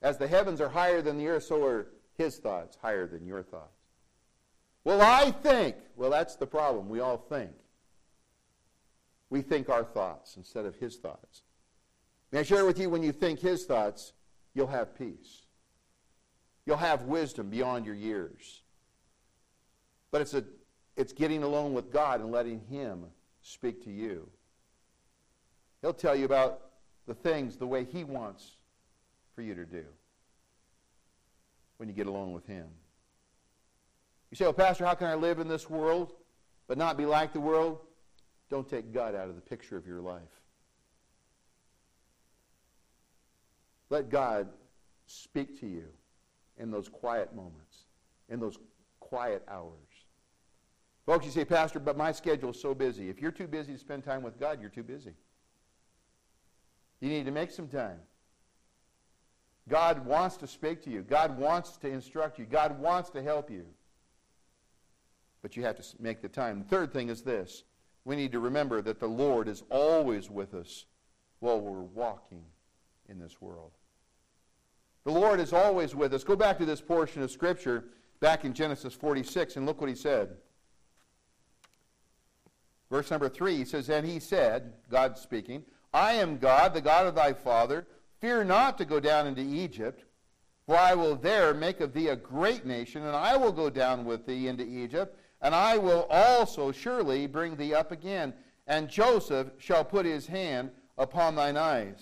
[0.00, 3.42] As the heavens are higher than the earth, so are his thoughts higher than your
[3.42, 3.78] thoughts.
[4.84, 5.76] Well, I think.
[5.96, 6.88] Well, that's the problem.
[6.88, 7.52] We all think.
[9.30, 11.42] We think our thoughts instead of his thoughts.
[12.32, 14.12] May I share with you when you think his thoughts,
[14.54, 15.42] you'll have peace.
[16.66, 18.62] You'll have wisdom beyond your years.
[20.10, 20.44] But it's a
[20.96, 23.04] it's getting alone with God and letting Him
[23.40, 24.28] speak to you.
[25.80, 26.60] He'll tell you about
[27.06, 28.56] the things the way He wants
[29.34, 29.84] for you to do
[31.78, 32.66] when you get along with Him.
[34.30, 36.12] You say, well, Pastor, how can I live in this world
[36.66, 37.78] but not be like the world?
[38.50, 40.22] Don't take God out of the picture of your life.
[43.90, 44.48] Let God
[45.06, 45.84] speak to you
[46.58, 47.84] in those quiet moments,
[48.28, 48.58] in those
[49.00, 49.72] quiet hours.
[51.06, 53.08] Folks, you say, Pastor, but my schedule is so busy.
[53.08, 55.14] If you're too busy to spend time with God, you're too busy.
[57.00, 58.00] You need to make some time.
[59.68, 61.02] God wants to speak to you.
[61.02, 62.44] God wants to instruct you.
[62.44, 63.64] God wants to help you.
[65.42, 66.60] But you have to make the time.
[66.60, 67.64] The third thing is this.
[68.04, 70.86] We need to remember that the Lord is always with us
[71.40, 72.42] while we're walking
[73.08, 73.72] in this world.
[75.04, 76.24] The Lord is always with us.
[76.24, 77.84] Go back to this portion of Scripture
[78.20, 80.36] back in Genesis 46 and look what he said.
[82.90, 87.06] Verse number 3, he says, And he said, God speaking, I am God, the God
[87.06, 87.86] of thy father.
[88.20, 90.04] Fear not to go down into Egypt,
[90.66, 94.04] for I will there make of thee a great nation, and I will go down
[94.04, 98.34] with thee into Egypt, and I will also surely bring thee up again.
[98.66, 101.96] And Joseph shall put his hand upon thine eyes.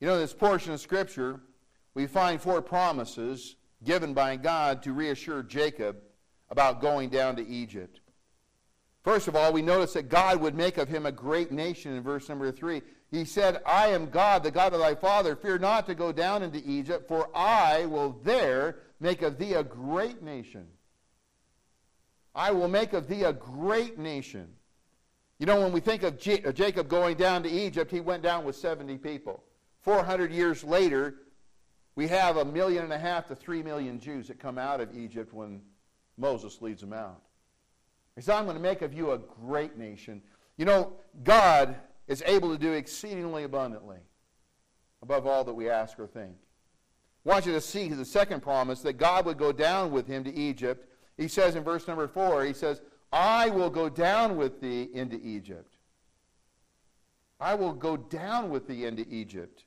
[0.00, 1.40] You know, this portion of Scripture,
[1.94, 5.96] we find four promises given by God to reassure Jacob
[6.50, 8.00] about going down to Egypt.
[9.08, 12.02] First of all, we notice that God would make of him a great nation in
[12.02, 12.82] verse number 3.
[13.10, 15.34] He said, I am God, the God of thy father.
[15.34, 19.64] Fear not to go down into Egypt, for I will there make of thee a
[19.64, 20.66] great nation.
[22.34, 24.48] I will make of thee a great nation.
[25.38, 28.44] You know, when we think of uh, Jacob going down to Egypt, he went down
[28.44, 29.42] with 70 people.
[29.80, 31.14] 400 years later,
[31.94, 34.94] we have a million and a half to three million Jews that come out of
[34.94, 35.62] Egypt when
[36.18, 37.22] Moses leads them out.
[38.18, 40.20] He said, I'm going to make of you a great nation.
[40.56, 41.76] You know, God
[42.08, 43.98] is able to do exceedingly abundantly
[45.00, 46.34] above all that we ask or think.
[47.24, 50.24] I want you to see the second promise that God would go down with him
[50.24, 50.88] to Egypt.
[51.16, 52.80] He says in verse number 4, he says,
[53.12, 55.76] I will go down with thee into Egypt.
[57.38, 59.62] I will go down with thee into Egypt.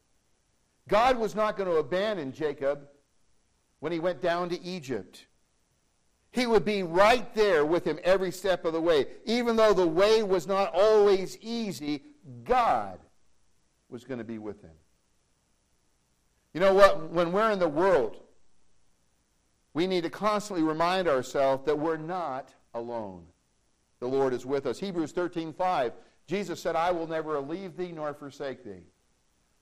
[0.90, 2.82] God was not going to abandon Jacob
[3.80, 5.26] when he went down to Egypt.
[6.32, 9.06] He would be right there with him every step of the way.
[9.26, 12.04] Even though the way was not always easy,
[12.46, 13.00] God
[13.90, 14.72] was going to be with him.
[16.54, 17.10] You know what?
[17.12, 18.18] When we're in the world,
[19.74, 23.26] we need to constantly remind ourselves that we're not alone.
[24.00, 24.80] The Lord is with us.
[24.80, 25.94] Hebrews 13 5,
[26.28, 28.84] Jesus said, I will never leave thee nor forsake thee.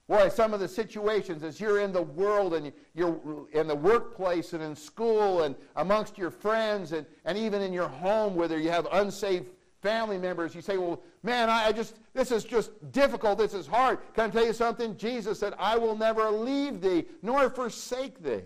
[0.09, 4.53] Boy, some of the situations as you're in the world and you're in the workplace
[4.53, 8.71] and in school and amongst your friends and, and even in your home, whether you
[8.71, 9.45] have unsaved
[9.83, 13.37] family members, you say, Well, man, I just, this is just difficult.
[13.37, 13.99] This is hard.
[14.15, 14.97] Can I tell you something?
[14.97, 18.41] Jesus said, I will never leave thee nor forsake thee.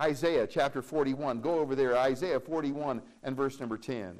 [0.00, 1.40] Isaiah chapter 41.
[1.40, 1.96] Go over there.
[1.96, 4.18] Isaiah 41 and verse number 10.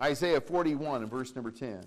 [0.00, 1.84] Isaiah 41 and verse number 10.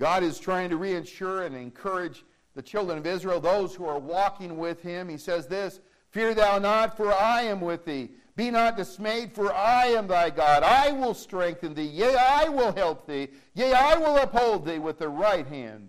[0.00, 4.56] God is trying to reassure and encourage the children of Israel, those who are walking
[4.56, 5.08] with him.
[5.08, 5.80] He says this
[6.10, 8.10] Fear thou not, for I am with thee.
[8.36, 10.62] Be not dismayed, for I am thy God.
[10.62, 11.82] I will strengthen thee.
[11.82, 13.28] Yea, I will help thee.
[13.54, 15.88] Yea, I will uphold thee with the right hand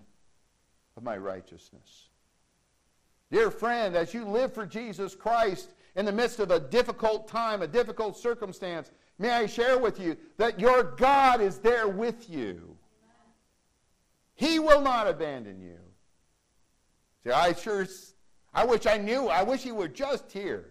[0.97, 2.09] of my righteousness.
[3.31, 7.61] Dear friend, as you live for Jesus Christ in the midst of a difficult time,
[7.61, 12.75] a difficult circumstance, may I share with you that your God is there with you.
[14.39, 15.75] He will not abandon you.
[17.25, 17.85] See, I sure,
[18.53, 19.27] I wish I knew.
[19.27, 20.69] I wish he were just here.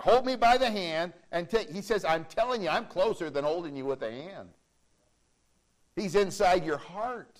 [0.00, 1.70] Hold me by the hand and take.
[1.70, 4.48] He says, I'm telling you, I'm closer than holding you with a hand.
[5.94, 7.38] He's inside your heart.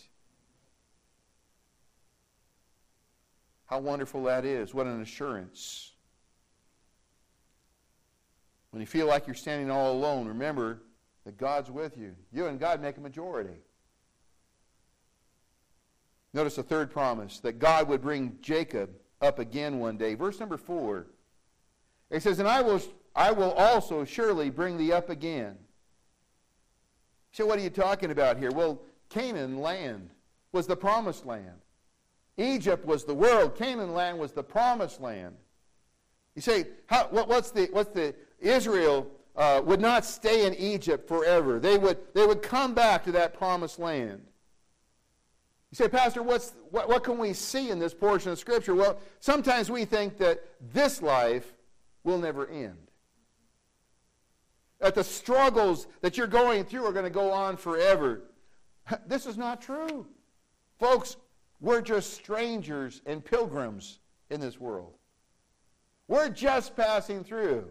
[3.67, 4.73] How wonderful that is.
[4.73, 5.91] What an assurance.
[8.71, 10.83] When you feel like you're standing all alone, remember
[11.25, 12.15] that God's with you.
[12.33, 13.59] You and God make a majority.
[16.35, 20.15] Notice the third promise that God would bring Jacob up again one day.
[20.15, 21.07] Verse number four.
[22.11, 22.81] It says, And I will,
[23.15, 25.57] I will also surely bring thee up again.
[27.33, 28.51] So, what are you talking about here?
[28.51, 30.11] Well, Canaan land
[30.53, 31.61] was the promised land.
[32.37, 33.57] Egypt was the world.
[33.57, 35.35] Canaan land was the promised land.
[36.35, 39.07] You say, how, what, what's, the, what's the Israel
[39.37, 41.59] uh, would not stay in Egypt forever.
[41.59, 44.23] They would, they would come back to that promised land.
[45.73, 48.75] You say, Pastor, what's, what, what can we see in this portion of Scripture?
[48.75, 51.55] Well, sometimes we think that this life
[52.05, 52.77] will never end.
[54.81, 58.25] That the struggles that you're going through are going to go on forever.
[59.07, 60.07] This is not true.
[60.79, 61.17] Folks,
[61.61, 64.95] we're just strangers and pilgrims in this world.
[66.09, 67.69] We're just passing through.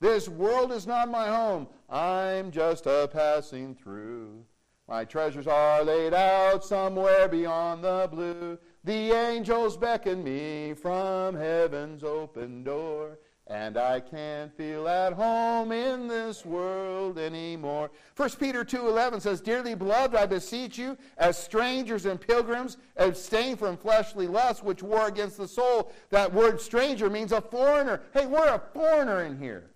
[0.00, 1.68] This world is not my home.
[1.88, 4.44] I'm just a passing through.
[4.88, 8.58] My treasures are laid out somewhere beyond the blue.
[8.84, 13.18] The angels beckon me from heaven's open door.
[13.48, 17.90] And I can't feel at home in this world anymore.
[18.16, 23.76] 1 Peter 2.11 says, Dearly beloved, I beseech you, as strangers and pilgrims, abstain from
[23.76, 25.92] fleshly lusts which war against the soul.
[26.10, 28.02] That word stranger means a foreigner.
[28.12, 29.70] Hey, we're a foreigner in here.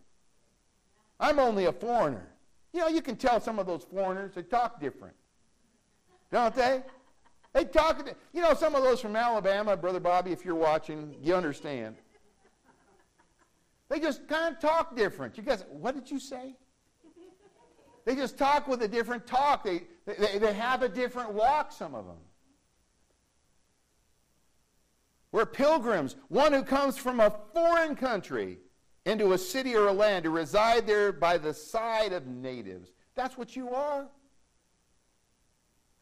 [1.20, 2.30] I'm only a foreigner.
[2.72, 5.14] You know, you can tell some of those foreigners, they talk different.
[6.30, 6.82] Don't they?
[7.52, 11.34] They talk, you know, some of those from Alabama, Brother Bobby, if you're watching, you
[11.34, 11.96] understand.
[13.88, 15.36] They just kind of talk different.
[15.36, 16.54] You guys, what did you say?
[18.04, 19.64] They just talk with a different talk.
[19.64, 22.16] They, they, they have a different walk, some of them.
[25.32, 28.58] We're pilgrims, one who comes from a foreign country
[29.07, 32.92] into a city or a land to reside there by the side of natives.
[33.14, 34.07] That's what you are.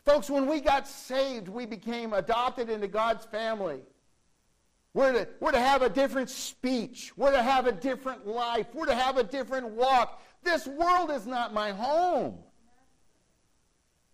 [0.05, 3.81] Folks, when we got saved, we became adopted into God's family.
[4.95, 7.13] We're to, we're to have a different speech.
[7.17, 8.67] We're to have a different life.
[8.75, 10.23] We're to have a different walk.
[10.43, 12.39] This world is not my home.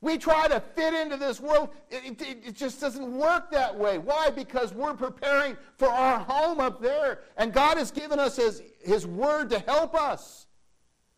[0.05, 1.71] We try to fit into this world.
[1.91, 3.97] It, it, it, just doesn't work that way.
[3.97, 4.29] Why?
[4.29, 7.21] Because we're preparing for our home up there.
[7.39, 10.45] And God has given us His, his Word to help us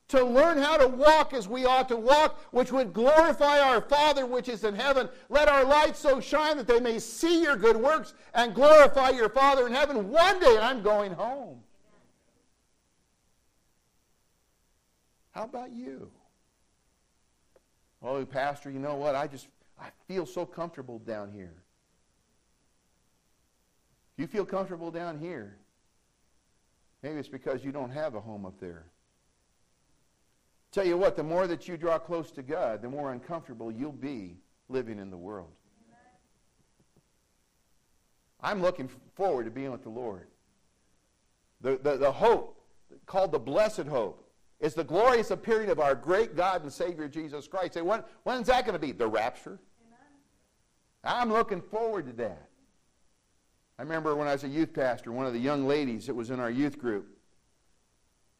[0.06, 4.24] to learn how to walk as we ought to walk, which would glorify our Father
[4.24, 5.08] which is in heaven.
[5.30, 9.30] Let our light so shine that they may see your good works and glorify your
[9.30, 10.10] Father in heaven.
[10.10, 11.58] One day I'm going home.
[15.32, 16.08] How about you?
[18.02, 19.14] Oh, Pastor, you know what?
[19.14, 19.48] I just
[19.80, 21.54] I feel so comfortable down here.
[24.16, 25.58] You feel comfortable down here.
[27.02, 28.86] Maybe it's because you don't have a home up there.
[30.72, 33.92] Tell you what, the more that you draw close to God, the more uncomfortable you'll
[33.92, 34.36] be
[34.68, 35.50] living in the world.
[38.40, 40.28] I'm looking forward to being with the Lord.
[41.60, 42.60] The, the, the hope,
[43.06, 44.25] called the blessed hope,
[44.60, 47.74] is the glorious appearing of our great God and Savior Jesus Christ.
[47.74, 48.92] Say, when, when's that going to be?
[48.92, 49.58] The rapture?
[51.04, 51.20] Amen.
[51.20, 52.48] I'm looking forward to that.
[53.78, 56.30] I remember when I was a youth pastor, one of the young ladies that was
[56.30, 57.06] in our youth group,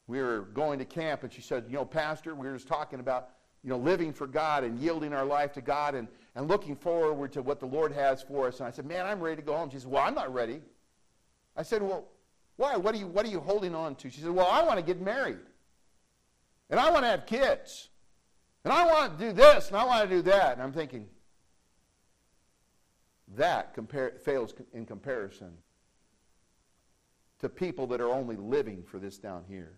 [0.07, 3.01] we were going to camp, and she said, You know, Pastor, we were just talking
[3.01, 3.31] about,
[3.63, 7.33] you know, living for God and yielding our life to God and, and looking forward
[7.33, 8.61] to what the Lord has for us.
[8.61, 9.69] And I said, Man, I'm ready to go home.
[9.69, 10.63] She said, Well, I'm not ready.
[11.57, 12.07] I said, Well,
[12.57, 12.77] why?
[12.77, 14.09] What are you, what are you holding on to?
[14.09, 15.39] She said, Well, I want to get married.
[16.71, 17.89] And I want to have kids.
[18.65, 20.55] And I want to do this and I want to do that.
[20.55, 21.07] And I'm thinking,
[23.37, 25.53] that compar- fails in comparison
[27.41, 29.75] to people that are only living for this down here.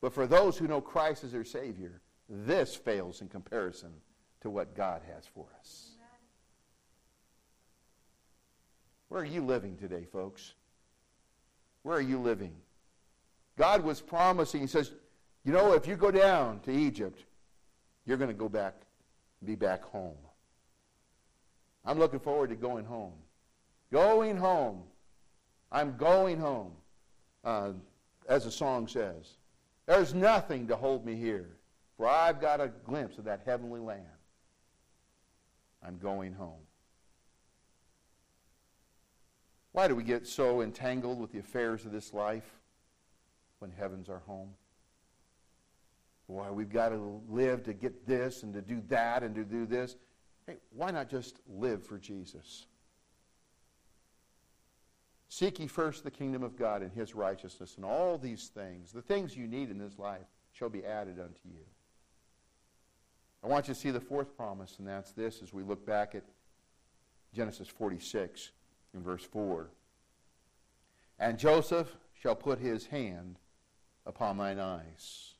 [0.00, 3.92] But for those who know Christ as their Savior, this fails in comparison
[4.40, 5.90] to what God has for us.
[9.08, 10.54] Where are you living today, folks?
[11.82, 12.54] Where are you living?
[13.58, 14.92] God was promising, He says,
[15.44, 17.24] you know, if you go down to Egypt,
[18.06, 18.74] you're going to go back,
[19.44, 20.16] be back home.
[21.84, 23.14] I'm looking forward to going home.
[23.90, 24.82] Going home.
[25.70, 26.72] I'm going home,
[27.44, 27.72] uh,
[28.28, 29.38] as the song says.
[29.86, 31.56] There's nothing to hold me here,
[31.96, 34.04] for I've got a glimpse of that heavenly land.
[35.84, 36.60] I'm going home.
[39.72, 42.60] Why do we get so entangled with the affairs of this life
[43.58, 44.50] when heaven's our home?
[46.32, 49.66] Why we've got to live to get this and to do that and to do
[49.66, 49.96] this.
[50.46, 52.66] Hey, why not just live for Jesus?
[55.28, 59.00] Seek ye first the kingdom of God and his righteousness, and all these things, the
[59.00, 61.64] things you need in this life, shall be added unto you.
[63.42, 66.14] I want you to see the fourth promise, and that's this as we look back
[66.14, 66.22] at
[67.34, 68.50] Genesis 46
[68.94, 69.70] in verse 4.
[71.18, 73.38] And Joseph shall put his hand
[74.04, 75.34] upon mine eyes.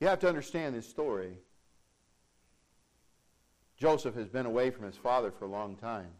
[0.00, 1.38] You have to understand this story
[3.78, 6.10] Joseph has been away from his father for a long time.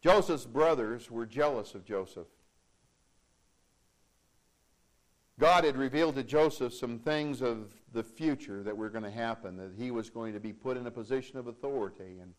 [0.00, 2.26] Joseph's brothers were jealous of Joseph.
[5.38, 9.56] God had revealed to Joseph some things of the future that were going to happen,
[9.56, 12.32] that he was going to be put in a position of authority, and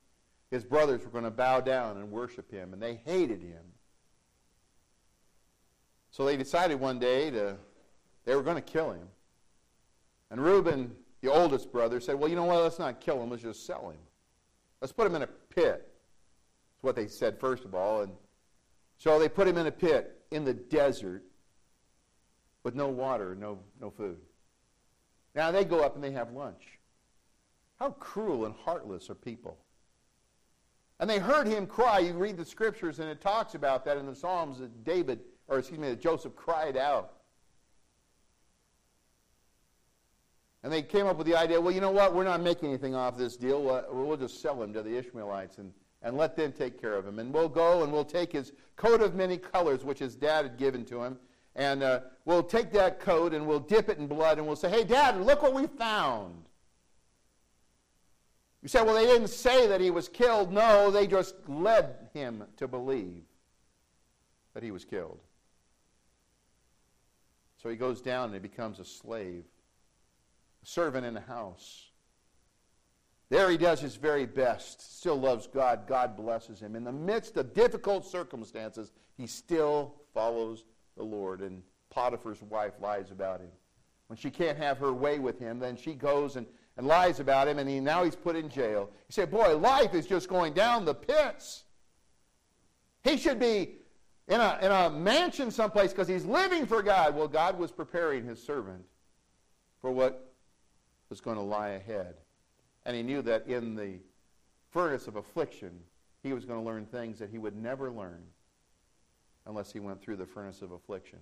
[0.52, 3.64] his brothers were going to bow down and worship him, and they hated him.
[6.12, 7.58] So they decided one day to,
[8.26, 9.08] they were going to kill him.
[10.32, 12.62] And Reuben the oldest brother said, Well, you know what?
[12.62, 13.30] Let's not kill him.
[13.30, 14.00] Let's just sell him.
[14.82, 15.92] Let's put him in a pit.
[16.76, 18.02] That's what they said, first of all.
[18.02, 18.14] And
[18.98, 20.16] so they put him in a pit.
[20.32, 21.24] in the desert
[22.64, 24.18] with no water, no, no food.
[25.36, 26.80] Now they go up and they have lunch.
[27.78, 29.58] How cruel and heartless are people.
[31.00, 32.00] And they heard him cry.
[32.00, 35.60] You read the scriptures, and it talks about that in the Psalms that David, or
[35.60, 37.14] excuse me, that Joseph cried out.
[40.64, 42.14] And they came up with the idea, well, you know what?
[42.14, 43.64] We're not making anything off this deal.
[43.92, 47.20] We'll just sell him to the Ishmaelites and, and let them take care of him.
[47.20, 50.58] And we'll go and we'll take his coat of many colors, which his dad had
[50.58, 51.18] given to him,
[51.56, 54.70] and uh, we'll take that coat and we'll dip it in blood and we'll say,
[54.70, 56.46] hey, Dad, look what we found.
[58.62, 60.52] You say, well, they didn't say that he was killed.
[60.52, 63.24] No, they just led him to believe
[64.54, 65.20] that he was killed.
[67.62, 69.44] So he goes down and he becomes a slave,
[70.64, 71.90] servant in the house.
[73.30, 75.88] There he does his very best, still loves God.
[75.88, 76.76] God blesses him.
[76.76, 80.66] In the midst of difficult circumstances, he still follows
[80.98, 81.42] the Lord.
[81.42, 83.50] And Potiphar's wife lies about him.
[84.08, 86.48] When she can't have her way with him, then she goes and,
[86.78, 88.90] and lies about him, and he, now he's put in jail.
[89.08, 91.66] You say, boy, life is just going down the pits.
[93.04, 93.76] He should be
[94.28, 97.16] in a, in a mansion someplace because he's living for God.
[97.16, 98.84] Well, God was preparing his servant
[99.82, 100.29] for what
[101.10, 102.16] was going to lie ahead.
[102.86, 104.00] And he knew that in the
[104.72, 105.72] furnace of affliction,
[106.24, 108.24] he was going to learn things that he would never learn
[109.46, 111.20] unless he went through the furnace of affliction.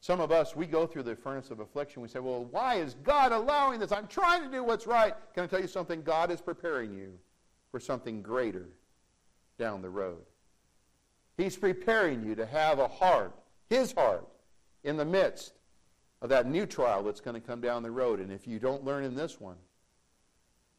[0.00, 2.00] Some of us, we go through the furnace of affliction.
[2.00, 3.92] We say, well, why is God allowing this?
[3.92, 5.14] I'm trying to do what's right.
[5.34, 6.02] Can I tell you something?
[6.02, 7.14] God is preparing you
[7.70, 8.68] for something greater
[9.58, 10.22] down the road.
[11.36, 13.34] He's preparing you to have a heart,
[13.68, 14.26] his heart,
[14.84, 15.52] in the midst
[16.22, 18.20] of that new trial that's going to come down the road.
[18.20, 19.56] And if you don't learn in this one,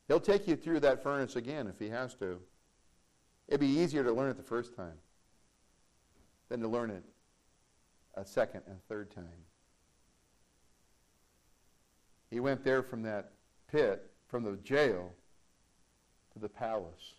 [0.07, 2.39] he'll take you through that furnace again if he has to.
[3.47, 4.97] It'd be easier to learn it the first time
[6.49, 7.03] than to learn it
[8.15, 9.25] a second and third time.
[12.29, 13.31] He went there from that
[13.71, 15.13] pit, from the jail,
[16.33, 17.13] to the palace.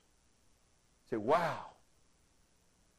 [1.09, 1.67] Say, wow.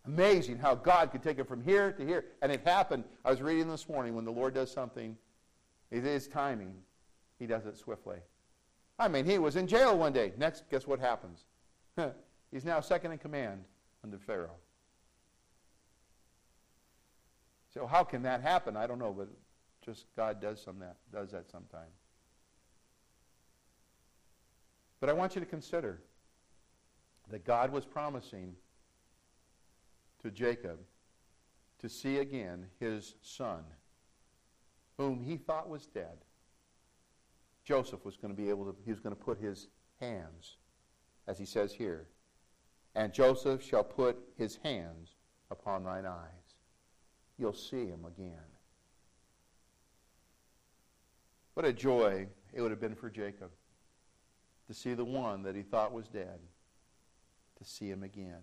[0.10, 2.26] Amazing how God could take it from here to here.
[2.41, 3.03] And it happened.
[3.24, 5.16] I was reading this morning when the Lord does something,
[5.91, 6.74] it is timing.
[7.38, 8.18] He does it swiftly.
[8.97, 10.34] I mean, he was in jail one day.
[10.36, 11.45] Next, guess what happens?
[12.51, 13.64] He's now second in command
[14.03, 14.57] under Pharaoh.
[17.72, 18.76] So how can that happen?
[18.76, 19.30] I don't know, but
[19.86, 21.91] just God does some that does that sometime.
[24.99, 26.01] But I want you to consider
[27.30, 28.55] that God was promising
[30.22, 30.80] to Jacob
[31.80, 33.63] to see again his son,
[34.97, 36.17] whom he thought was dead.
[37.63, 39.67] Joseph was going to be able to, he was going to put his
[39.99, 40.57] hands,
[41.28, 42.07] as he says here,
[42.95, 45.15] and Joseph shall put his hands
[45.51, 46.49] upon thine eyes
[47.39, 48.36] you'll see him again.
[51.53, 53.51] What a joy it would have been for Jacob
[54.67, 56.39] to see the one that he thought was dead,
[57.57, 58.41] to see him again.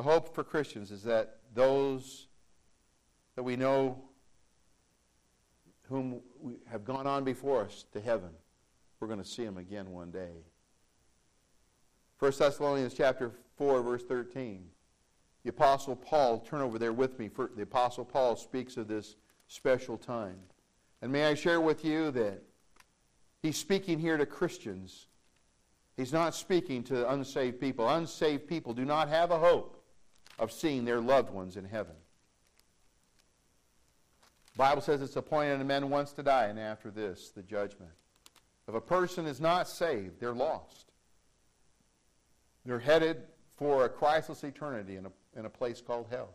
[0.00, 2.28] The hope for Christians is that those
[3.36, 4.02] that we know
[5.90, 6.22] whom
[6.70, 8.30] have gone on before us to heaven,
[8.98, 10.46] we're going to see them again one day.
[12.18, 14.64] 1 Thessalonians chapter 4, verse 13.
[15.42, 17.28] The Apostle Paul, turn over there with me.
[17.28, 19.16] For the Apostle Paul speaks of this
[19.48, 20.38] special time.
[21.02, 22.42] And may I share with you that
[23.42, 25.08] he's speaking here to Christians.
[25.98, 27.86] He's not speaking to unsaved people.
[27.86, 29.76] Unsaved people do not have a hope
[30.40, 31.94] of seeing their loved ones in heaven.
[34.54, 37.92] The Bible says it's appointed unto men once to die, and after this, the judgment.
[38.66, 40.86] If a person is not saved, they're lost.
[42.64, 43.22] They're headed
[43.56, 46.34] for a Christless eternity in a in a place called hell.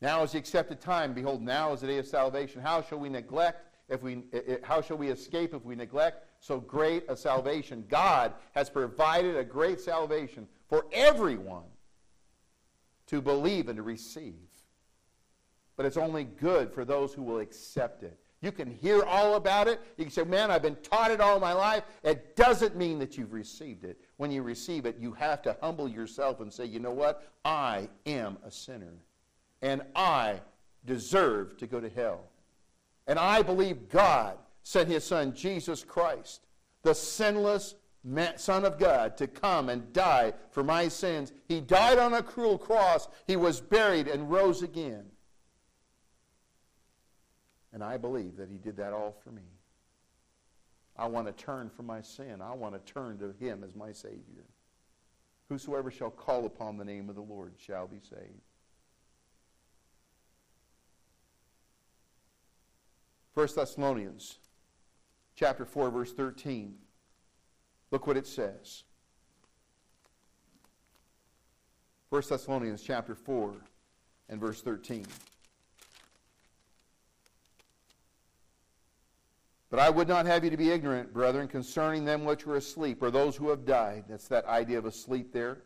[0.00, 1.12] Now is the accepted time.
[1.12, 2.60] Behold, now is the day of salvation.
[2.60, 4.22] How shall we neglect if we
[4.62, 7.84] how shall we escape if we neglect so great a salvation?
[7.88, 11.64] God has provided a great salvation for everyone
[13.08, 14.34] to believe and to receive.
[15.76, 18.18] But it's only good for those who will accept it.
[18.40, 19.80] You can hear all about it.
[19.96, 21.82] You can say, Man, I've been taught it all my life.
[22.04, 24.00] It doesn't mean that you've received it.
[24.16, 27.32] When you receive it, you have to humble yourself and say, You know what?
[27.44, 28.94] I am a sinner.
[29.60, 30.40] And I
[30.86, 32.24] deserve to go to hell.
[33.08, 36.42] And I believe God sent his son, Jesus Christ,
[36.82, 37.74] the sinless
[38.36, 41.32] Son of God, to come and die for my sins.
[41.46, 43.08] He died on a cruel cross.
[43.26, 45.04] He was buried and rose again.
[47.72, 49.42] And I believe that he did that all for me.
[50.96, 52.40] I want to turn from my sin.
[52.40, 54.46] I want to turn to him as my Savior.
[55.48, 58.42] Whosoever shall call upon the name of the Lord shall be saved.
[63.34, 64.38] 1 Thessalonians
[65.36, 66.74] chapter 4 verse 13.
[67.90, 68.84] Look what it says.
[72.10, 73.54] 1 Thessalonians chapter 4
[74.28, 75.04] and verse 13.
[79.70, 83.02] But I would not have you to be ignorant, brethren, concerning them which are asleep,
[83.02, 84.04] or those who have died.
[84.08, 85.58] That's that idea of asleep there.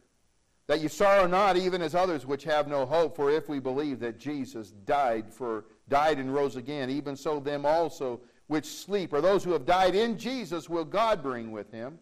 [0.67, 3.15] That you sorrow not, even as others which have no hope.
[3.15, 7.65] For if we believe that Jesus died for died and rose again, even so them
[7.65, 11.99] also which sleep, or those who have died in Jesus, will God bring with him.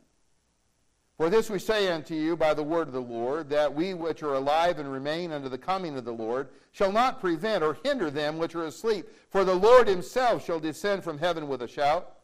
[1.20, 4.22] For this we say unto you by the word of the Lord, that we which
[4.22, 8.10] are alive and remain unto the coming of the Lord shall not prevent or hinder
[8.10, 9.06] them which are asleep.
[9.28, 12.20] For the Lord himself shall descend from heaven with a shout,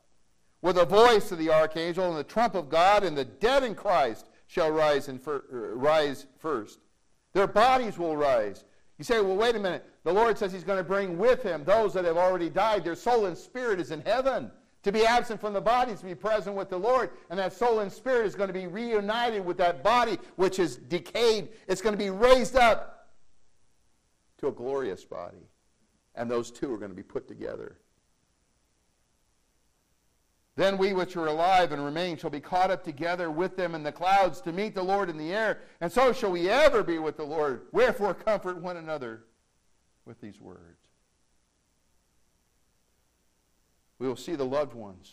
[0.62, 3.74] with a voice of the archangel, and the trump of God, and the dead in
[3.74, 6.78] Christ shall rise, and fir- uh, rise first.
[7.34, 8.64] Their bodies will rise.
[8.96, 9.84] You say, well, wait a minute.
[10.04, 12.82] The Lord says he's going to bring with him those that have already died.
[12.82, 14.50] Their soul and spirit is in heaven.
[14.86, 17.10] To be absent from the body is to be present with the Lord.
[17.28, 20.76] And that soul and spirit is going to be reunited with that body which is
[20.76, 21.48] decayed.
[21.66, 23.08] It's going to be raised up
[24.38, 25.50] to a glorious body.
[26.14, 27.78] And those two are going to be put together.
[30.54, 33.82] Then we which are alive and remain shall be caught up together with them in
[33.82, 35.62] the clouds to meet the Lord in the air.
[35.80, 37.62] And so shall we ever be with the Lord.
[37.72, 39.24] Wherefore comfort one another
[40.04, 40.86] with these words.
[43.98, 45.12] We will see the loved ones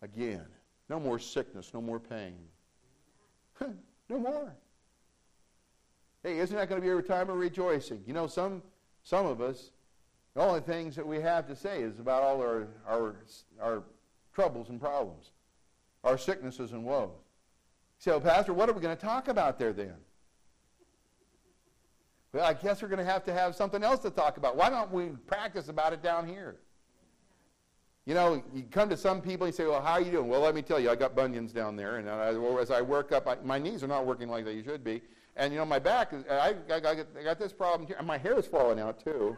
[0.00, 0.46] again.
[0.88, 2.38] No more sickness, no more pain.
[3.60, 4.54] no more.
[6.22, 8.02] Hey, isn't that going to be a time of rejoicing?
[8.06, 8.62] You know, some,
[9.02, 9.70] some of us,
[10.34, 13.16] the only things that we have to say is about all our, our,
[13.60, 13.82] our
[14.34, 15.32] troubles and problems,
[16.04, 17.10] our sicknesses and woes.
[17.98, 19.94] So, Pastor, what are we going to talk about there then?
[22.32, 24.56] Well, I guess we're going to have to have something else to talk about.
[24.56, 26.56] Why don't we practice about it down here?
[28.04, 30.28] You know, you come to some people and you say, well, how are you doing?
[30.28, 31.98] Well, let me tell you, I got bunions down there.
[31.98, 34.82] And I, as I work up, I, my knees are not working like they should
[34.82, 35.02] be.
[35.36, 37.96] And, you know, my back, is, I, I, got, I got this problem here.
[37.98, 39.36] And my hair is falling out, too.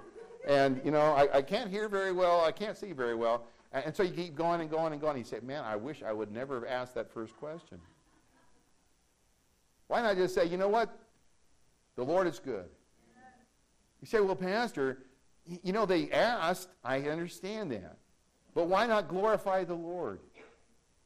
[0.49, 2.41] And, you know, I, I can't hear very well.
[2.41, 3.47] I can't see very well.
[3.73, 5.17] And, and so you keep going and going and going.
[5.17, 7.79] And you say, man, I wish I would never have asked that first question.
[9.89, 10.99] Why not just say, you know what?
[11.97, 12.67] The Lord is good.
[14.01, 14.99] You say, well, Pastor,
[15.63, 16.71] you know, they asked.
[16.83, 17.99] I understand that.
[18.55, 20.21] But why not glorify the Lord?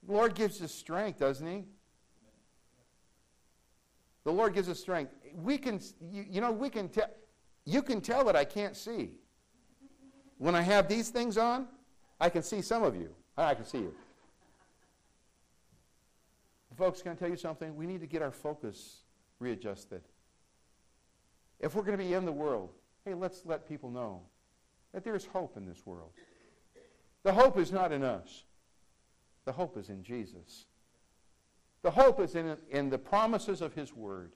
[0.06, 1.64] The Lord gives us strength, doesn't He?
[4.24, 5.12] The Lord gives us strength.
[5.34, 5.80] We can,
[6.12, 7.08] you, you know, we can tell.
[7.64, 9.10] You can tell that I can't see.
[10.38, 11.66] When I have these things on,
[12.20, 13.10] I can see some of you.
[13.36, 13.94] Ah, I can see you.
[16.76, 17.74] Folks, can I tell you something?
[17.76, 19.00] We need to get our focus
[19.40, 20.02] readjusted.
[21.60, 22.70] If we're going to be in the world,
[23.04, 24.22] hey, let's let people know
[24.94, 26.10] that there's hope in this world.
[27.24, 28.44] The hope is not in us.
[29.44, 30.66] The hope is in Jesus.
[31.82, 34.32] The hope is in, in the promises of His Word.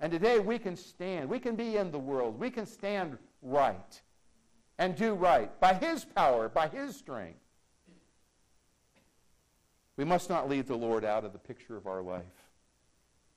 [0.00, 1.28] And today we can stand.
[1.28, 2.38] We can be in the world.
[2.38, 4.02] We can stand right
[4.78, 7.38] and do right by His power, by His strength.
[9.96, 12.24] We must not leave the Lord out of the picture of our life.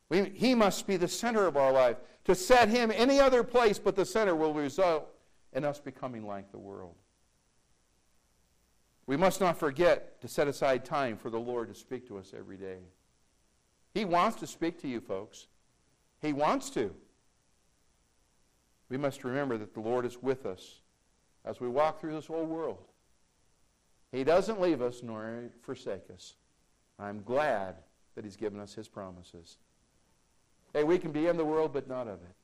[0.09, 1.97] We, he must be the center of our life.
[2.25, 5.07] To set Him any other place but the center will result
[5.53, 6.95] in us becoming like the world.
[9.07, 12.33] We must not forget to set aside time for the Lord to speak to us
[12.37, 12.79] every day.
[13.93, 15.47] He wants to speak to you, folks.
[16.21, 16.93] He wants to.
[18.89, 20.81] We must remember that the Lord is with us
[21.45, 22.83] as we walk through this whole world.
[24.11, 26.35] He doesn't leave us nor forsake us.
[26.99, 27.75] I'm glad
[28.15, 29.57] that He's given us His promises.
[30.73, 32.35] Hey, we can be in the world, but not of it.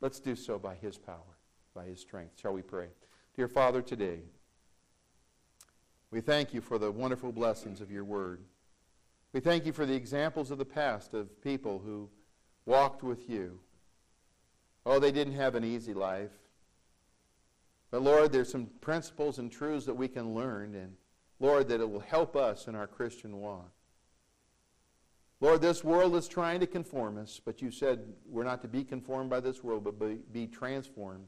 [0.00, 1.38] Let's do so by His power,
[1.74, 2.40] by His strength.
[2.40, 2.88] Shall we pray?
[3.36, 4.20] Dear Father, today,
[6.12, 8.42] we thank you for the wonderful blessings of your word.
[9.32, 12.10] We thank you for the examples of the past of people who
[12.66, 13.58] walked with you.
[14.84, 16.30] Oh, they didn't have an easy life.
[17.90, 20.92] But Lord, there's some principles and truths that we can learn, and
[21.40, 23.70] Lord, that it will help us in our Christian walk.
[25.40, 28.84] Lord, this world is trying to conform us, but you said we're not to be
[28.84, 31.26] conformed by this world, but be, be transformed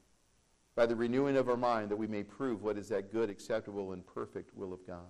[0.77, 3.93] by the renewing of our mind that we may prove what is that good, acceptable,
[3.93, 5.07] and perfect will of God.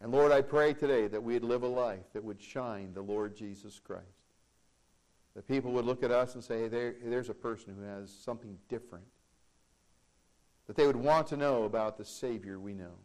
[0.00, 3.34] And Lord, I pray today that we'd live a life that would shine the Lord
[3.34, 4.04] Jesus Christ.
[5.34, 8.10] That people would look at us and say, hey, there, there's a person who has
[8.10, 9.04] something different.
[10.66, 12.98] That they would want to know about the Savior we know.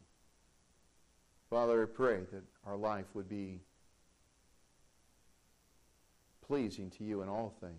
[1.50, 3.62] Father, I pray that our life would be
[6.46, 7.74] pleasing to you in all things.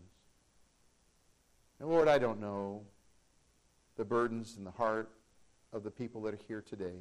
[1.80, 2.82] And Lord, I don't know
[3.96, 5.10] the burdens in the heart
[5.72, 7.00] of the people that are here today,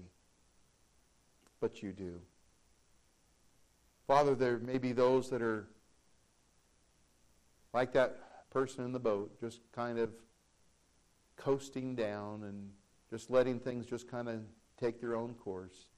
[1.60, 2.20] but you do.
[4.08, 5.68] Father, there may be those that are
[7.74, 10.10] like that person in the boat, just kind of
[11.38, 12.70] coasting down and
[13.10, 14.42] just letting things just kind of
[14.80, 15.90] take their own course.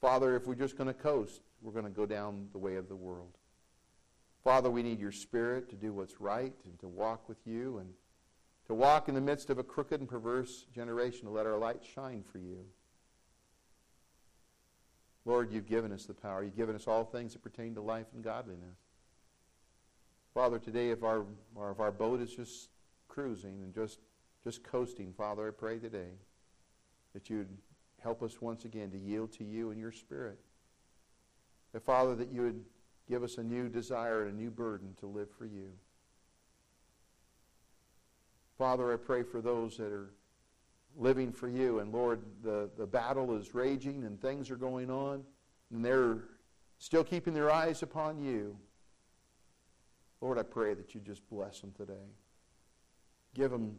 [0.00, 2.88] Father, if we're just going to coast, we're going to go down the way of
[2.88, 3.36] the world.
[4.42, 7.90] Father, we need your spirit to do what's right and to walk with you and
[8.70, 11.80] to walk in the midst of a crooked and perverse generation, to let our light
[11.92, 12.64] shine for you.
[15.24, 16.44] Lord, you've given us the power.
[16.44, 18.78] You've given us all things that pertain to life and godliness.
[20.34, 21.24] Father, today if our,
[21.72, 22.68] if our boat is just
[23.08, 23.98] cruising and just,
[24.44, 26.12] just coasting, Father, I pray today
[27.12, 27.48] that you'd
[27.98, 30.38] help us once again to yield to you and your spirit.
[31.72, 32.64] That, Father, that you would
[33.08, 35.72] give us a new desire and a new burden to live for you.
[38.60, 40.10] Father, I pray for those that are
[40.94, 41.78] living for you.
[41.78, 45.24] And Lord, the, the battle is raging and things are going on,
[45.72, 46.18] and they're
[46.78, 48.54] still keeping their eyes upon you.
[50.20, 52.10] Lord, I pray that you just bless them today.
[53.32, 53.76] Give them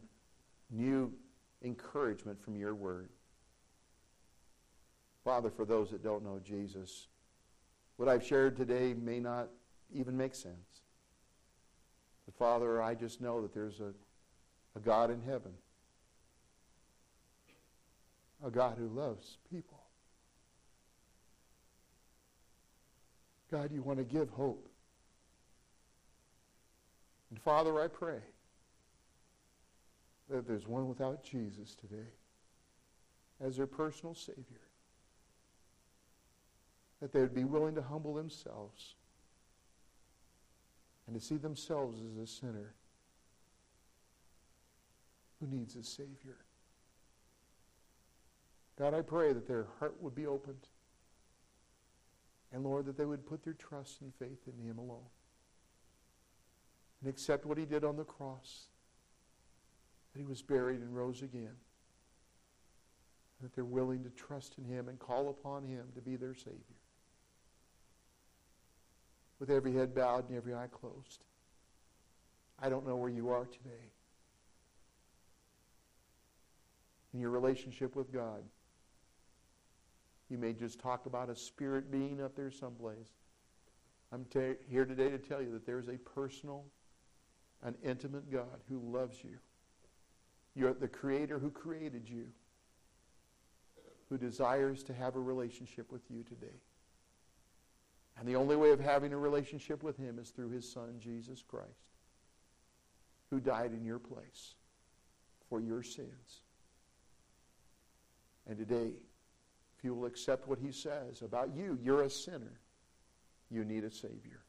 [0.68, 1.12] new
[1.62, 3.10] encouragement from your word.
[5.22, 7.06] Father, for those that don't know Jesus,
[7.98, 9.46] what I've shared today may not
[9.94, 10.82] even make sense.
[12.26, 13.92] But Father, I just know that there's a,
[14.76, 15.52] a God in heaven,
[18.44, 19.78] a God who loves people.
[23.50, 24.66] God, you want to give hope.
[27.30, 28.18] And Father, I pray
[30.30, 32.08] that there's one without Jesus today
[33.40, 34.62] as their personal Savior
[37.02, 38.94] that they would be willing to humble themselves
[41.06, 42.74] and to see themselves as a sinner
[45.42, 46.36] who needs a Savior.
[48.78, 50.68] God, I pray that their heart would be opened.
[52.52, 55.08] And Lord, that they would put their trust and faith in Him alone.
[57.00, 58.66] And accept what He did on the cross.
[60.12, 61.56] That He was buried and rose again.
[63.40, 66.60] That they're willing to trust in Him and call upon Him to be their Savior
[69.40, 71.24] with every head bowed and every eye closed.
[72.60, 73.90] I don't know where you are today
[77.12, 78.42] in your relationship with God.
[80.30, 82.96] You may just talk about a spirit being up there someplace.
[84.12, 84.26] I'm
[84.68, 86.64] here today to tell you that there's a personal,
[87.62, 89.38] an intimate God who loves you.
[90.54, 92.26] You're the creator who created you,
[94.08, 96.60] who desires to have a relationship with you today.
[98.18, 101.42] And the only way of having a relationship with him is through his son, Jesus
[101.46, 101.68] Christ,
[103.30, 104.54] who died in your place
[105.48, 106.42] for your sins.
[108.48, 108.92] And today,
[109.76, 112.60] if you will accept what he says about you, you're a sinner.
[113.50, 114.40] You need a Savior.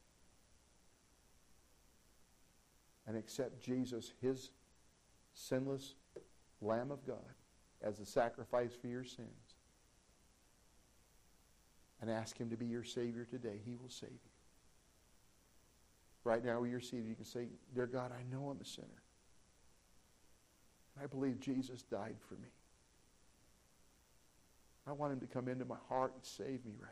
[3.06, 4.50] And accept Jesus, his
[5.34, 5.94] sinless
[6.62, 7.18] Lamb of God,
[7.82, 9.54] as a sacrifice for your sins
[12.00, 14.30] and ask Him to be your Savior today, He will save you.
[16.22, 19.02] Right now, where you're seated, you can say, Dear God, I know I'm a sinner.
[20.94, 22.48] And I believe Jesus died for me.
[24.86, 26.90] I want Him to come into my heart and save me right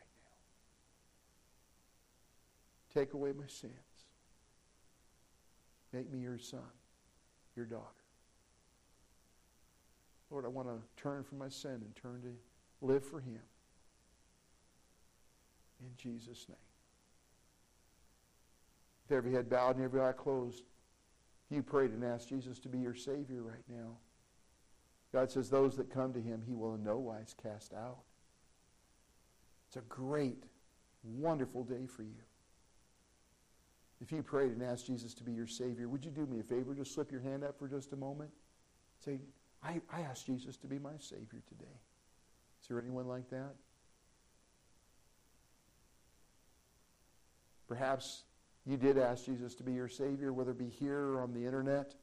[2.95, 3.01] now.
[3.01, 3.73] Take away my sins.
[5.91, 6.61] Make me your son,
[7.55, 7.87] your daughter.
[10.31, 13.41] Lord, I want to turn from my sin and turn to live for Him
[15.79, 16.57] in Jesus' name.
[19.07, 20.63] With every head bowed and every eye closed,
[21.49, 23.97] you prayed and asked Jesus to be your Savior right now,
[25.13, 27.99] God says those that come to him, he will in no wise cast out.
[29.67, 30.43] It's a great,
[31.03, 32.23] wonderful day for you.
[34.01, 36.43] If you prayed and asked Jesus to be your Savior, would you do me a
[36.43, 36.73] favor?
[36.73, 38.31] Just slip your hand up for just a moment.
[39.05, 39.19] Say,
[39.63, 41.79] I, I asked Jesus to be my Savior today.
[42.61, 43.53] Is there anyone like that?
[47.67, 48.23] Perhaps
[48.65, 51.45] you did ask Jesus to be your Savior, whether it be here or on the
[51.45, 51.93] internet.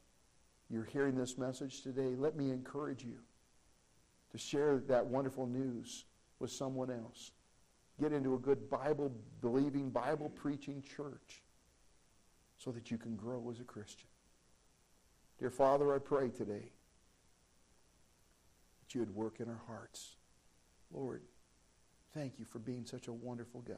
[0.71, 2.15] You're hearing this message today.
[2.17, 3.17] Let me encourage you
[4.31, 6.05] to share that wonderful news
[6.39, 7.31] with someone else.
[7.99, 9.11] Get into a good Bible
[9.41, 11.43] believing, Bible preaching church
[12.57, 14.07] so that you can grow as a Christian.
[15.39, 16.71] Dear Father, I pray today
[18.79, 20.15] that you would work in our hearts.
[20.89, 21.23] Lord,
[22.13, 23.77] thank you for being such a wonderful God.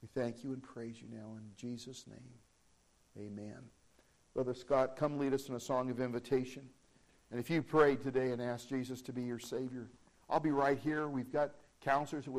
[0.00, 2.38] We thank you and praise you now in Jesus' name.
[3.18, 3.58] Amen.
[4.34, 6.62] Brother Scott, come lead us in a song of invitation.
[7.30, 9.88] And if you prayed today and asked Jesus to be your Savior,
[10.28, 11.08] I'll be right here.
[11.08, 11.50] We've got
[11.80, 12.38] counselors who would